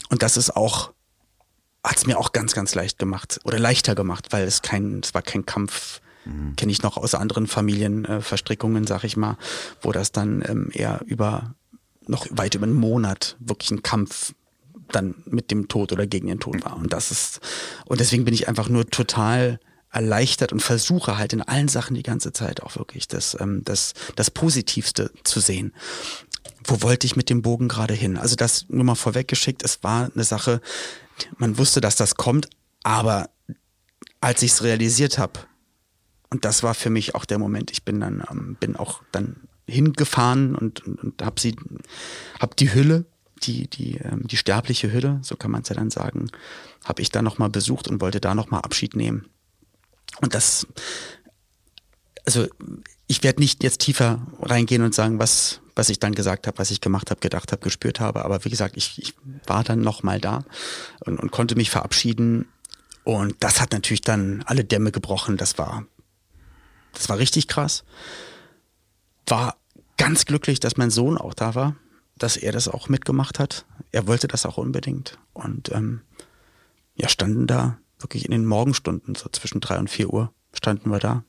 Und 0.10 0.24
das 0.24 0.38
ist 0.38 0.56
auch 0.56 0.94
hat 1.84 1.98
es 1.98 2.06
mir 2.06 2.18
auch 2.18 2.32
ganz, 2.32 2.54
ganz 2.54 2.76
leicht 2.76 3.00
gemacht 3.00 3.40
oder 3.44 3.60
leichter 3.60 3.96
gemacht, 3.96 4.28
weil 4.32 4.46
es 4.46 4.62
kein, 4.62 5.02
es 5.04 5.14
war 5.14 5.22
kein 5.22 5.46
Kampf. 5.46 6.02
Mhm. 6.26 6.56
Kenne 6.56 6.72
ich 6.72 6.84
noch 6.84 6.98
aus 6.98 7.16
anderen 7.16 7.48
Familienverstrickungen, 7.48 8.84
äh, 8.84 8.88
sag 8.88 9.04
ich 9.04 9.18
mal, 9.18 9.38
wo 9.82 9.92
das 9.92 10.12
dann 10.12 10.44
ähm, 10.48 10.70
eher 10.74 11.02
über 11.06 11.56
noch 12.08 12.26
weit 12.32 12.56
über 12.56 12.66
einen 12.66 12.76
Monat 12.76 13.36
wirklich 13.40 13.72
ein 13.72 13.84
Kampf 13.84 14.34
dann 14.90 15.16
mit 15.26 15.52
dem 15.52 15.68
Tod 15.68 15.92
oder 15.92 16.08
gegen 16.08 16.28
den 16.28 16.40
Tod 16.40 16.64
war. 16.64 16.78
Und 16.78 16.94
das 16.94 17.12
ist, 17.12 17.42
und 17.86 18.00
deswegen 18.00 18.26
bin 18.26 18.34
ich 18.34 18.48
einfach 18.48 18.70
nur 18.70 18.90
total 18.90 19.60
erleichtert 19.92 20.52
und 20.52 20.62
versuche 20.62 21.18
halt 21.18 21.34
in 21.34 21.42
allen 21.42 21.68
Sachen 21.68 21.96
die 21.96 22.04
ganze 22.04 22.32
Zeit 22.32 22.62
auch 22.62 22.76
wirklich 22.78 23.08
das, 23.08 23.38
ähm, 23.40 23.64
das, 23.64 23.94
das 24.16 24.32
Positivste 24.32 25.12
zu 25.24 25.40
sehen. 25.40 25.74
Wo 26.64 26.82
wollte 26.82 27.08
ich 27.08 27.16
mit 27.16 27.30
dem 27.30 27.42
Bogen 27.42 27.68
gerade 27.68 27.94
hin? 27.94 28.18
Also 28.18 28.36
das 28.36 28.66
nur 28.70 28.84
mal 28.84 28.96
vorweggeschickt, 28.96 29.64
es 29.64 29.84
war 29.84 30.12
eine 30.14 30.24
Sache, 30.24 30.62
man 31.38 31.58
wusste, 31.58 31.82
dass 31.82 31.96
das 31.96 32.16
kommt, 32.16 32.50
aber 32.84 33.30
als 34.22 34.42
ich 34.42 34.52
es 34.52 34.64
realisiert 34.64 35.18
habe, 35.18 35.40
und 36.30 36.46
das 36.46 36.64
war 36.64 36.74
für 36.74 36.90
mich 36.90 37.16
auch 37.16 37.26
der 37.26 37.40
Moment, 37.40 37.72
ich 37.72 37.84
bin 37.84 38.00
dann, 38.02 38.24
ähm, 38.30 38.58
bin 38.60 38.76
auch 38.76 39.02
dann 39.12 39.48
hingefahren 39.66 40.56
und, 40.56 40.86
und, 40.86 41.04
und 41.04 41.22
habe 41.24 41.40
sie, 41.40 41.56
habe 42.40 42.56
die 42.56 42.74
Hülle, 42.74 43.06
die, 43.44 43.70
die, 43.70 43.98
ähm, 43.98 44.28
die 44.28 44.38
sterbliche 44.38 44.92
Hülle, 44.92 45.20
so 45.22 45.36
kann 45.36 45.52
man 45.52 45.62
es 45.62 45.70
ja 45.70 45.76
dann 45.76 45.90
sagen, 45.90 46.30
habe 46.86 47.02
ich 47.02 47.12
da 47.12 47.22
nochmal 47.22 47.50
besucht 47.50 47.88
und 47.88 48.02
wollte 48.02 48.20
da 48.20 48.36
nochmal 48.36 48.62
Abschied 48.62 48.96
nehmen. 48.96 49.28
Und 50.22 50.34
das, 50.34 50.68
also 52.28 52.46
ich 53.08 53.24
werde 53.24 53.40
nicht 53.40 53.64
jetzt 53.64 53.80
tiefer 53.80 54.22
reingehen 54.42 54.84
und 54.84 54.94
sagen, 54.94 55.18
was, 55.18 55.62
was 55.76 55.88
ich 55.88 55.98
dann 55.98 56.14
gesagt 56.14 56.46
habe, 56.46 56.58
was 56.58 56.72
ich 56.72 56.82
gemacht 56.82 57.10
habe, 57.10 57.22
gedacht 57.22 57.54
habe, 57.54 57.62
gespürt 57.62 58.02
habe. 58.02 58.26
Aber 58.26 58.44
wie 58.44 58.50
gesagt, 58.50 58.76
ich, 58.76 59.02
ich 59.02 59.16
war 59.48 59.64
dann 59.64 59.80
nochmal 59.80 60.20
da 60.20 60.44
und, 61.06 61.18
und 61.18 61.32
konnte 61.32 61.56
mich 61.56 61.70
verabschieden. 61.70 62.46
Und 63.06 63.36
das 63.40 63.62
hat 63.62 63.72
natürlich 63.72 64.02
dann 64.02 64.44
alle 64.46 64.66
Dämme 64.66 64.92
gebrochen. 64.92 65.38
Das 65.38 65.58
war, 65.58 65.86
das 66.92 67.08
war 67.08 67.18
richtig 67.18 67.48
krass. 67.48 67.86
War 69.26 69.56
ganz 69.96 70.26
glücklich, 70.26 70.60
dass 70.60 70.76
mein 70.76 70.90
Sohn 70.90 71.18
auch 71.18 71.34
da 71.34 71.56
war, 71.56 71.78
dass 72.18 72.36
er 72.36 72.52
das 72.52 72.68
auch 72.68 72.90
mitgemacht 72.90 73.40
hat. 73.40 73.66
Er 73.94 74.06
wollte 74.06 74.28
das 74.28 74.46
auch 74.46 74.58
unbedingt. 74.58 75.18
Und 75.32 75.72
ähm, 75.72 76.02
ja, 76.96 77.08
standen 77.08 77.48
da 77.48 77.78
wirklich 78.00 78.26
in 78.26 78.32
den 78.32 78.46
Morgenstunden, 78.46 79.16
so 79.16 79.30
zwischen 79.30 79.62
drei 79.62 79.80
und 79.80 79.90
vier 79.90 80.12
Uhr, 80.12 80.34
standen 80.52 80.92
wir 80.92 81.00
da. 81.00 81.24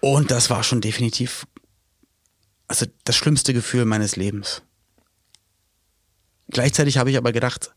Und 0.00 0.30
das 0.30 0.50
war 0.50 0.62
schon 0.62 0.80
definitiv 0.80 1.46
also 2.70 2.86
das 3.02 3.16
schlimmste 3.16 3.52
Gefühl 3.52 3.84
meines 3.84 4.14
Lebens. 4.14 4.62
Gleichzeitig 6.50 6.98
habe 6.98 7.10
ich 7.10 7.16
aber 7.16 7.32
gedacht, 7.32 7.72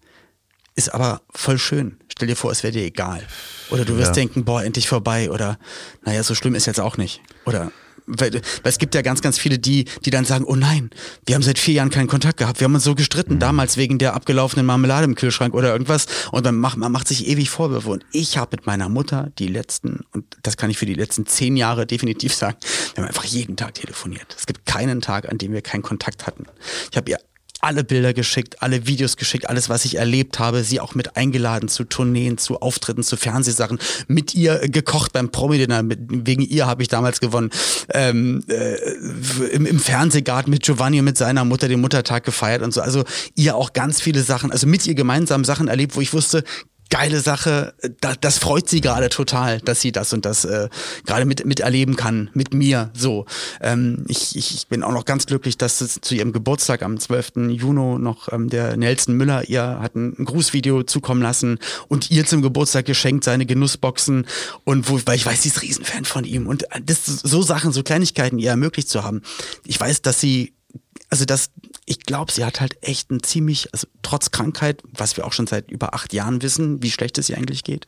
ist 0.75 0.93
aber 0.93 1.21
voll 1.31 1.57
schön. 1.57 1.97
Stell 2.11 2.27
dir 2.27 2.35
vor, 2.35 2.51
es 2.51 2.61
wäre 2.61 2.73
dir 2.73 2.83
egal. 2.83 3.25
Oder 3.71 3.85
du 3.85 3.97
wirst 3.97 4.09
ja. 4.09 4.13
denken, 4.13 4.45
boah, 4.45 4.63
endlich 4.63 4.87
vorbei. 4.87 5.31
Oder, 5.31 5.57
naja, 6.03 6.21
so 6.21 6.35
schlimm 6.35 6.53
ist 6.53 6.67
jetzt 6.67 6.79
auch 6.79 6.97
nicht. 6.97 7.21
Oder 7.45 7.71
weil, 8.05 8.33
weil 8.33 8.41
es 8.63 8.77
gibt 8.77 8.95
ja 8.95 9.01
ganz, 9.01 9.21
ganz 9.21 9.37
viele, 9.37 9.59
die, 9.59 9.85
die 10.05 10.09
dann 10.09 10.25
sagen, 10.25 10.45
oh 10.45 10.55
nein, 10.55 10.89
wir 11.25 11.35
haben 11.35 11.41
seit 11.41 11.59
vier 11.59 11.75
Jahren 11.75 11.89
keinen 11.89 12.07
Kontakt 12.07 12.37
gehabt, 12.37 12.59
wir 12.59 12.65
haben 12.65 12.75
uns 12.75 12.83
so 12.83 12.95
gestritten, 12.95 13.35
mhm. 13.35 13.39
damals 13.39 13.77
wegen 13.77 13.97
der 13.97 14.13
abgelaufenen 14.13 14.65
Marmelade 14.65 15.05
im 15.05 15.15
Kühlschrank 15.15 15.53
oder 15.53 15.71
irgendwas 15.71 16.05
und 16.31 16.45
dann 16.45 16.55
macht 16.57 16.77
man 16.77 16.91
macht 16.91 17.07
sich 17.07 17.27
ewig 17.27 17.49
Vorwürfe 17.49 17.89
und 17.89 18.05
ich 18.11 18.37
habe 18.37 18.55
mit 18.57 18.65
meiner 18.65 18.89
Mutter 18.89 19.31
die 19.39 19.47
letzten, 19.47 20.01
und 20.11 20.25
das 20.43 20.57
kann 20.57 20.69
ich 20.69 20.77
für 20.77 20.85
die 20.85 20.93
letzten 20.93 21.25
zehn 21.25 21.57
Jahre 21.57 21.85
definitiv 21.85 22.33
sagen, 22.33 22.57
wir 22.93 23.03
haben 23.03 23.07
einfach 23.07 23.25
jeden 23.25 23.55
Tag 23.55 23.73
telefoniert. 23.75 24.35
Es 24.37 24.45
gibt 24.45 24.65
keinen 24.65 25.01
Tag, 25.01 25.29
an 25.29 25.37
dem 25.37 25.53
wir 25.53 25.61
keinen 25.61 25.81
Kontakt 25.81 26.27
hatten. 26.27 26.45
Ich 26.91 26.97
habe 26.97 27.09
ihr 27.11 27.17
alle 27.63 27.83
Bilder 27.83 28.13
geschickt, 28.13 28.61
alle 28.61 28.87
Videos 28.87 29.15
geschickt, 29.17 29.49
alles, 29.49 29.69
was 29.69 29.85
ich 29.85 29.97
erlebt 29.97 30.37
habe, 30.39 30.63
sie 30.63 30.79
auch 30.79 30.95
mit 30.95 31.15
eingeladen 31.15 31.69
zu 31.69 31.85
Tourneen, 31.85 32.37
zu 32.37 32.59
Auftritten, 32.59 33.03
zu 33.03 33.15
Fernsehsachen, 33.15 33.79
mit 34.07 34.35
ihr 34.35 34.67
gekocht 34.67 35.13
beim 35.13 35.29
Promi-Dinner, 35.29 35.81
wegen 35.85 36.41
ihr 36.41 36.67
habe 36.67 36.81
ich 36.81 36.89
damals 36.89 37.21
gewonnen, 37.21 37.51
ähm, 37.93 38.43
äh, 38.49 38.75
im, 39.51 39.65
im 39.65 39.79
Fernsehgarten 39.79 40.51
mit 40.51 40.63
Giovanni 40.63 40.99
und 40.99 41.05
mit 41.05 41.17
seiner 41.17 41.45
Mutter 41.45 41.67
den 41.69 41.79
Muttertag 41.79 42.25
gefeiert 42.25 42.61
und 42.61 42.73
so, 42.73 42.81
also 42.81 43.05
ihr 43.35 43.55
auch 43.55 43.71
ganz 43.73 44.01
viele 44.01 44.21
Sachen, 44.21 44.51
also 44.51 44.67
mit 44.67 44.85
ihr 44.85 44.95
gemeinsam 44.95 45.45
Sachen 45.45 45.69
erlebt, 45.69 45.95
wo 45.95 46.01
ich 46.01 46.13
wusste, 46.13 46.43
geile 46.93 47.21
Sache. 47.21 47.73
Da, 48.01 48.13
das 48.13 48.37
freut 48.37 48.69
sie 48.69 48.79
gerade 48.79 49.09
total, 49.09 49.59
dass 49.59 49.81
sie 49.81 49.91
das 49.91 50.13
und 50.13 50.25
das 50.25 50.45
äh, 50.45 50.69
gerade 51.07 51.25
mit 51.25 51.43
miterleben 51.43 51.95
kann, 51.95 52.29
mit 52.35 52.53
mir. 52.53 52.91
So, 52.93 53.25
ähm, 53.61 54.05
ich, 54.07 54.35
ich, 54.35 54.53
ich 54.53 54.67
bin 54.67 54.83
auch 54.83 54.91
noch 54.91 55.05
ganz 55.05 55.25
glücklich, 55.25 55.57
dass 55.57 55.81
es 55.81 55.99
zu 56.01 56.13
ihrem 56.13 56.33
Geburtstag 56.33 56.83
am 56.83 56.99
12. 56.99 57.49
Juni 57.49 57.97
noch 57.97 58.31
ähm, 58.31 58.47
der 58.47 58.77
Nelson 58.77 59.15
Müller 59.15 59.49
ihr 59.49 59.79
hat 59.81 59.95
ein, 59.95 60.13
Grußvideo 60.23 60.83
zukommen 60.83 61.23
lassen 61.23 61.57
und 61.87 62.11
ihr 62.11 62.27
zum 62.27 62.43
Geburtstag 62.43 62.85
geschenkt 62.85 63.23
seine 63.23 63.47
Genussboxen 63.47 64.27
und 64.63 64.87
wo, 64.87 64.99
weil 65.05 65.15
ich 65.15 65.25
weiß, 65.25 65.41
sie 65.41 65.49
ist 65.49 65.63
Riesenfan 65.63 66.05
von 66.05 66.25
ihm 66.25 66.45
und 66.45 66.65
das 66.85 67.05
so 67.05 67.41
Sachen, 67.41 67.71
so 67.71 67.81
Kleinigkeiten 67.81 68.37
ihr 68.37 68.51
ermöglicht 68.51 68.89
zu 68.89 69.03
haben. 69.03 69.23
Ich 69.65 69.79
weiß, 69.79 70.03
dass 70.03 70.19
sie 70.19 70.53
also 71.09 71.25
das, 71.25 71.51
ich 71.85 72.01
glaube, 72.01 72.31
sie 72.31 72.45
hat 72.45 72.61
halt 72.61 72.77
echt 72.81 73.11
ein 73.11 73.23
ziemlich, 73.23 73.73
also 73.73 73.87
trotz 74.01 74.31
Krankheit, 74.31 74.81
was 74.83 75.17
wir 75.17 75.25
auch 75.25 75.33
schon 75.33 75.47
seit 75.47 75.69
über 75.71 75.93
acht 75.93 76.13
Jahren 76.13 76.41
wissen, 76.41 76.81
wie 76.81 76.91
schlecht 76.91 77.17
es 77.17 77.29
ihr 77.29 77.37
eigentlich 77.37 77.63
geht, 77.63 77.85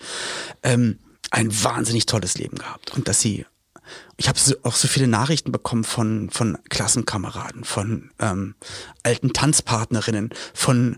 ähm, 0.63 0.99
ein 1.31 1.51
wahnsinnig 1.63 2.05
tolles 2.05 2.37
Leben 2.37 2.57
gehabt. 2.57 2.93
Und 2.93 3.07
dass 3.07 3.21
sie, 3.21 3.45
ich 4.17 4.27
habe 4.27 4.39
so, 4.39 4.55
auch 4.63 4.75
so 4.75 4.87
viele 4.87 5.07
Nachrichten 5.07 5.51
bekommen 5.51 5.83
von, 5.83 6.29
von 6.29 6.57
Klassenkameraden, 6.69 7.63
von 7.63 8.11
ähm, 8.19 8.55
alten 9.03 9.33
Tanzpartnerinnen, 9.33 10.29
von 10.53 10.97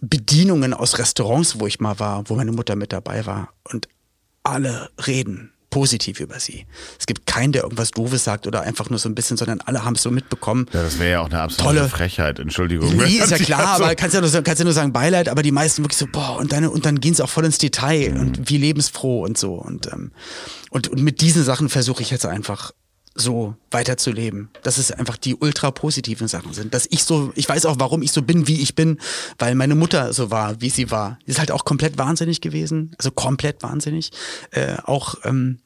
Bedienungen 0.00 0.74
aus 0.74 0.98
Restaurants, 0.98 1.60
wo 1.60 1.66
ich 1.66 1.80
mal 1.80 1.98
war, 1.98 2.28
wo 2.28 2.34
meine 2.34 2.52
Mutter 2.52 2.76
mit 2.76 2.92
dabei 2.92 3.26
war. 3.26 3.52
Und 3.64 3.88
alle 4.42 4.90
reden 5.06 5.52
positiv 5.72 6.20
über 6.20 6.38
sie. 6.38 6.66
Es 7.00 7.06
gibt 7.06 7.26
keinen, 7.26 7.52
der 7.52 7.64
irgendwas 7.64 7.90
Doofes 7.90 8.22
sagt 8.22 8.46
oder 8.46 8.60
einfach 8.60 8.90
nur 8.90 8.98
so 9.00 9.08
ein 9.08 9.16
bisschen, 9.16 9.36
sondern 9.36 9.60
alle 9.62 9.84
haben 9.84 9.94
es 9.94 10.02
so 10.02 10.10
mitbekommen. 10.10 10.66
Ja, 10.72 10.82
das 10.82 10.98
wäre 11.00 11.10
ja 11.10 11.20
auch 11.20 11.30
eine 11.30 11.40
absolute 11.40 11.78
tolle, 11.78 11.88
Frechheit, 11.88 12.38
Entschuldigung. 12.38 12.94
Nee, 12.94 13.16
ist 13.16 13.30
ja 13.30 13.38
klar, 13.38 13.68
aber 13.68 13.94
kannst 13.96 14.14
ja, 14.14 14.20
nur, 14.20 14.30
kannst 14.42 14.60
ja 14.60 14.64
nur 14.64 14.74
sagen 14.74 14.92
Beileid, 14.92 15.28
aber 15.28 15.42
die 15.42 15.50
meisten 15.50 15.82
wirklich 15.82 15.98
so, 15.98 16.06
boah, 16.06 16.36
und, 16.36 16.52
deine, 16.52 16.70
und 16.70 16.84
dann 16.84 17.00
gehen 17.00 17.14
sie 17.14 17.24
auch 17.24 17.28
voll 17.30 17.46
ins 17.46 17.56
Detail 17.56 18.12
mhm. 18.12 18.20
und 18.20 18.50
wie 18.50 18.58
lebensfroh 18.58 19.24
und 19.24 19.38
so. 19.38 19.54
Und, 19.54 19.90
ähm, 19.92 20.12
und, 20.70 20.88
und 20.88 21.02
mit 21.02 21.22
diesen 21.22 21.42
Sachen 21.42 21.70
versuche 21.70 22.02
ich 22.02 22.10
jetzt 22.10 22.26
einfach 22.26 22.72
so 23.14 23.56
weiterzuleben. 23.70 24.50
Dass 24.62 24.78
es 24.78 24.90
einfach 24.90 25.16
die 25.16 25.34
ultra 25.34 25.70
positiven 25.70 26.28
Sachen 26.28 26.52
sind. 26.52 26.74
Dass 26.74 26.86
ich 26.90 27.04
so, 27.04 27.32
ich 27.34 27.48
weiß 27.48 27.66
auch, 27.66 27.76
warum 27.78 28.02
ich 28.02 28.12
so 28.12 28.22
bin, 28.22 28.48
wie 28.48 28.60
ich 28.60 28.74
bin, 28.74 28.98
weil 29.38 29.54
meine 29.54 29.74
Mutter 29.74 30.12
so 30.12 30.30
war, 30.30 30.60
wie 30.60 30.70
sie 30.70 30.90
war. 30.90 31.18
Die 31.26 31.30
ist 31.30 31.38
halt 31.38 31.50
auch 31.50 31.64
komplett 31.64 31.98
wahnsinnig 31.98 32.40
gewesen. 32.40 32.94
Also 32.98 33.10
komplett 33.10 33.62
wahnsinnig. 33.62 34.10
Äh, 34.50 34.76
auch 34.84 35.16
ähm, 35.24 35.58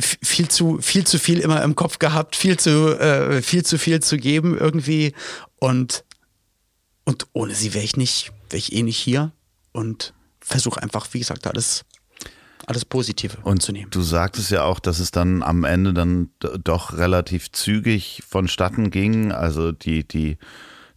viel 0.00 0.48
zu 0.48 0.78
viel 0.80 1.04
zu 1.06 1.18
viel 1.18 1.40
immer 1.40 1.62
im 1.62 1.74
Kopf 1.74 1.98
gehabt, 1.98 2.36
viel 2.36 2.58
zu 2.58 2.98
äh, 2.98 3.42
viel 3.42 3.64
zu 3.64 3.78
viel 3.78 4.00
zu 4.00 4.16
geben 4.16 4.56
irgendwie 4.56 5.12
und 5.58 6.04
und 7.04 7.26
ohne 7.32 7.54
sie 7.54 7.74
wäre 7.74 7.84
ich 7.84 7.96
nicht, 7.96 8.32
wäre 8.48 8.58
ich 8.58 8.72
eh 8.72 8.82
nicht 8.82 8.98
hier 8.98 9.32
und 9.72 10.14
versuche 10.40 10.82
einfach, 10.82 11.08
wie 11.12 11.18
gesagt, 11.18 11.46
alles 11.46 11.84
alles 12.70 12.84
Positive 12.84 13.36
und 13.42 13.60
zu 13.60 13.72
nehmen. 13.72 13.90
Du 13.90 14.00
sagtest 14.00 14.52
ja 14.52 14.62
auch, 14.62 14.78
dass 14.78 15.00
es 15.00 15.10
dann 15.10 15.42
am 15.42 15.64
Ende 15.64 15.92
dann 15.92 16.30
doch 16.38 16.96
relativ 16.96 17.50
zügig 17.50 18.22
vonstatten 18.28 18.90
ging. 18.90 19.32
Also 19.32 19.72
die, 19.72 20.06
die, 20.06 20.38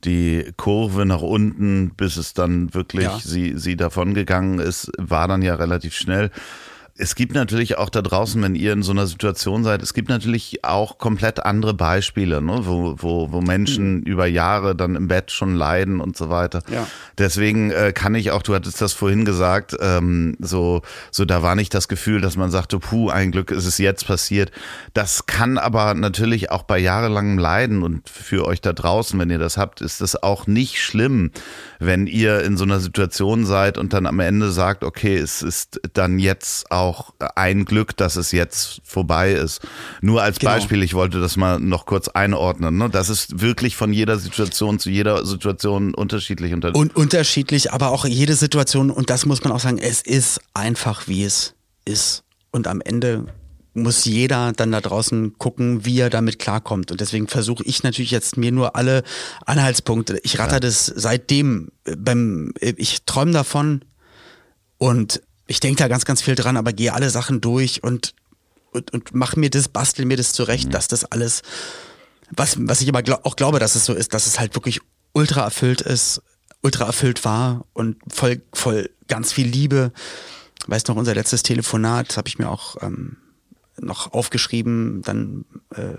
die 0.04 0.54
Kurve 0.56 1.08
nach 1.08 1.24
unten, 1.24 1.96
bis 1.96 2.18
es 2.18 2.36
dann 2.36 2.76
wirklich 2.76 3.06
ja. 3.06 3.20
sie, 3.20 3.58
sie 3.58 3.76
davon 3.76 4.14
gegangen 4.14 4.60
ist, 4.60 4.92
war 5.00 5.28
dann 5.28 5.42
ja 5.42 5.56
relativ 5.56 5.96
schnell 5.96 6.30
es 6.96 7.16
gibt 7.16 7.34
natürlich 7.34 7.80
auch 7.80 7.90
da 7.90 8.04
draußen, 8.04 8.40
wenn 8.44 8.54
ihr 8.54 8.72
in 8.72 8.84
so 8.84 8.92
einer 8.92 9.08
Situation 9.08 9.64
seid, 9.64 9.82
es 9.82 9.96
gibt 9.96 10.10
natürlich 10.10 10.64
auch 10.64 11.00
komplett 11.00 11.44
andere 11.44 11.74
Beispiele, 11.74 12.40
ne? 12.40 12.62
wo, 12.66 12.96
wo, 13.00 13.32
wo 13.32 13.42
Menschen 13.42 13.96
mhm. 13.96 14.04
über 14.04 14.28
Jahre 14.28 14.76
dann 14.76 14.96
im 14.96 15.08
Bett 15.08 15.32
schon 15.32 15.56
leiden 15.56 16.00
und 16.00 16.16
so 16.16 16.30
weiter. 16.30 16.62
Ja. 16.72 16.86
Deswegen 17.18 17.72
äh, 17.72 17.94
kann 17.94 18.14
ich 18.14 18.30
auch, 18.30 18.44
du 18.44 18.54
hattest 18.54 18.80
das 18.80 18.94
vorhin 18.94 19.26
gesagt, 19.26 19.76
ähm, 19.80 20.38
so, 20.40 20.84
so 21.10 21.26
da 21.26 21.42
war 21.42 21.56
nicht 21.56 21.74
das 21.74 21.88
Gefühl, 21.88 22.22
dass 22.22 22.38
man 22.38 22.52
sagte, 22.52 22.78
puh, 22.78 23.10
ein 23.10 23.32
Glück 23.32 23.50
ist 23.50 23.66
es 23.66 23.80
jetzt 23.80 24.06
passiert. 24.06 24.52
Das 24.94 25.26
kann 25.26 25.58
aber 25.58 25.96
natürlich 25.96 26.52
auch 26.52 26.62
bei 26.62 26.78
jahrelangem 26.78 27.40
Leiden 27.40 27.82
und 27.82 28.08
für 28.08 28.46
euch 28.46 28.62
da 28.62 28.72
draußen, 28.72 29.20
wenn 29.20 29.32
ihr 29.32 29.40
das 29.40 29.58
habt, 29.58 29.82
ist 29.82 30.00
das 30.02 30.22
auch 30.22 30.46
nicht 30.46 30.80
schlimm, 30.80 31.32
wenn 31.80 32.06
ihr 32.06 32.44
in 32.44 32.56
so 32.56 32.66
einer 32.66 32.80
Situation 32.80 33.48
seid 33.48 33.80
und 33.80 33.94
dann 33.94 34.06
am 34.06 34.20
Ende 34.20 34.52
sagt, 34.52 34.84
okay, 34.84 35.18
es 35.18 35.42
ist 35.42 35.82
dann 35.94 36.20
jetzt 36.20 36.72
auch 36.72 36.83
auch 36.84 37.14
ein 37.36 37.66
Glück, 37.66 37.98
dass 37.98 38.16
es 38.16 38.32
jetzt 38.32 38.82
vorbei 38.84 39.32
ist. 39.32 39.62
Nur 40.02 40.22
als 40.22 40.40
genau. 40.40 40.52
Beispiel, 40.52 40.84
ich 40.84 40.94
wollte 40.94 41.20
das 41.20 41.38
mal 41.38 41.60
noch 41.60 41.86
kurz 41.86 42.10
einordnen. 42.10 42.78
Ne? 42.78 42.90
Das 42.90 43.10
ist 43.10 43.42
wirklich 43.42 43.76
von 43.76 43.94
jeder 43.94 44.20
Situation 44.20 44.80
zu 44.80 44.90
jeder 44.90 45.26
Situation 45.26 45.96
unterschiedlich. 45.96 46.54
Unter 46.54 46.76
und 46.76 46.96
unterschiedlich, 46.96 47.72
aber 47.72 47.90
auch 47.90 48.06
jede 48.06 48.36
Situation, 48.36 48.92
und 48.92 49.10
das 49.10 49.26
muss 49.26 49.44
man 49.44 49.54
auch 49.54 49.60
sagen, 49.60 49.80
es 49.80 50.02
ist 50.02 50.42
einfach, 50.54 51.08
wie 51.08 51.24
es 51.24 51.56
ist. 51.86 52.24
Und 52.52 52.68
am 52.68 52.82
Ende 52.82 53.26
muss 53.74 54.06
jeder 54.06 54.54
dann 54.54 54.72
da 54.72 54.82
draußen 54.82 55.38
gucken, 55.38 55.86
wie 55.86 56.00
er 56.00 56.10
damit 56.10 56.38
klarkommt. 56.38 56.92
Und 56.92 57.02
deswegen 57.02 57.28
versuche 57.28 57.64
ich 57.64 57.84
natürlich 57.84 58.12
jetzt 58.12 58.38
mir 58.38 58.52
nur 58.52 58.76
alle 58.76 59.04
Anhaltspunkte. 59.46 60.20
Ich 60.24 60.38
ratter 60.38 60.54
ja. 60.54 60.60
das 60.60 60.86
seitdem 60.86 61.72
äh, 61.86 61.96
beim, 61.96 62.54
äh, 62.60 62.74
ich 62.78 63.04
träume 63.06 63.32
davon 63.32 63.84
und 64.78 65.22
ich 65.54 65.60
denke 65.60 65.78
da 65.78 65.88
ganz, 65.88 66.04
ganz 66.04 66.24
viel 66.24 66.34
dran, 66.34 66.58
aber 66.58 66.74
gehe 66.74 66.94
alle 66.94 67.12
Sachen 67.12 67.40
durch 67.40 67.84
und, 67.84 68.16
und, 68.72 68.92
und 68.92 69.14
mach 69.14 69.36
mir 69.36 69.52
das, 69.52 69.68
bastel 69.68 70.04
mir 70.06 70.18
das 70.18 70.34
zurecht, 70.34 70.70
mhm. 70.70 70.72
dass 70.72 70.88
das 70.88 71.06
alles, 71.06 71.44
was, 72.32 72.56
was 72.58 72.82
ich 72.82 72.90
aber 72.90 73.04
glaub, 73.04 73.24
auch 73.24 73.36
glaube, 73.36 73.60
dass 73.60 73.76
es 73.76 73.86
so 73.86 73.94
ist, 73.94 74.16
dass 74.16 74.26
es 74.26 74.40
halt 74.40 74.56
wirklich 74.56 74.82
ultra 75.12 75.44
erfüllt 75.44 75.82
ist, 75.82 76.24
ultra 76.64 76.86
erfüllt 76.86 77.24
war 77.24 77.66
und 77.74 77.98
voll, 78.08 78.42
voll 78.52 78.90
ganz 79.08 79.32
viel 79.32 79.46
Liebe. 79.46 79.92
Weißt 80.66 80.88
noch, 80.88 80.96
unser 80.96 81.14
letztes 81.14 81.44
Telefonat 81.44 82.18
habe 82.18 82.28
ich 82.28 82.40
mir 82.40 82.50
auch 82.50 82.78
ähm, 82.82 83.18
noch 83.80 84.12
aufgeschrieben, 84.12 85.04
dann 85.04 85.46
äh, 85.76 85.94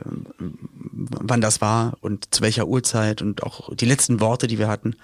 wann 0.91 1.41
das 1.41 1.61
war 1.61 1.97
und 2.01 2.35
zu 2.35 2.41
welcher 2.41 2.67
Uhrzeit 2.67 3.23
und 3.23 3.45
auch 3.45 3.73
die 3.73 3.87
letzten 3.87 4.19
Worte, 4.19 4.49
die 4.49 4.59
wir 4.59 4.67
hatten. 4.67 4.97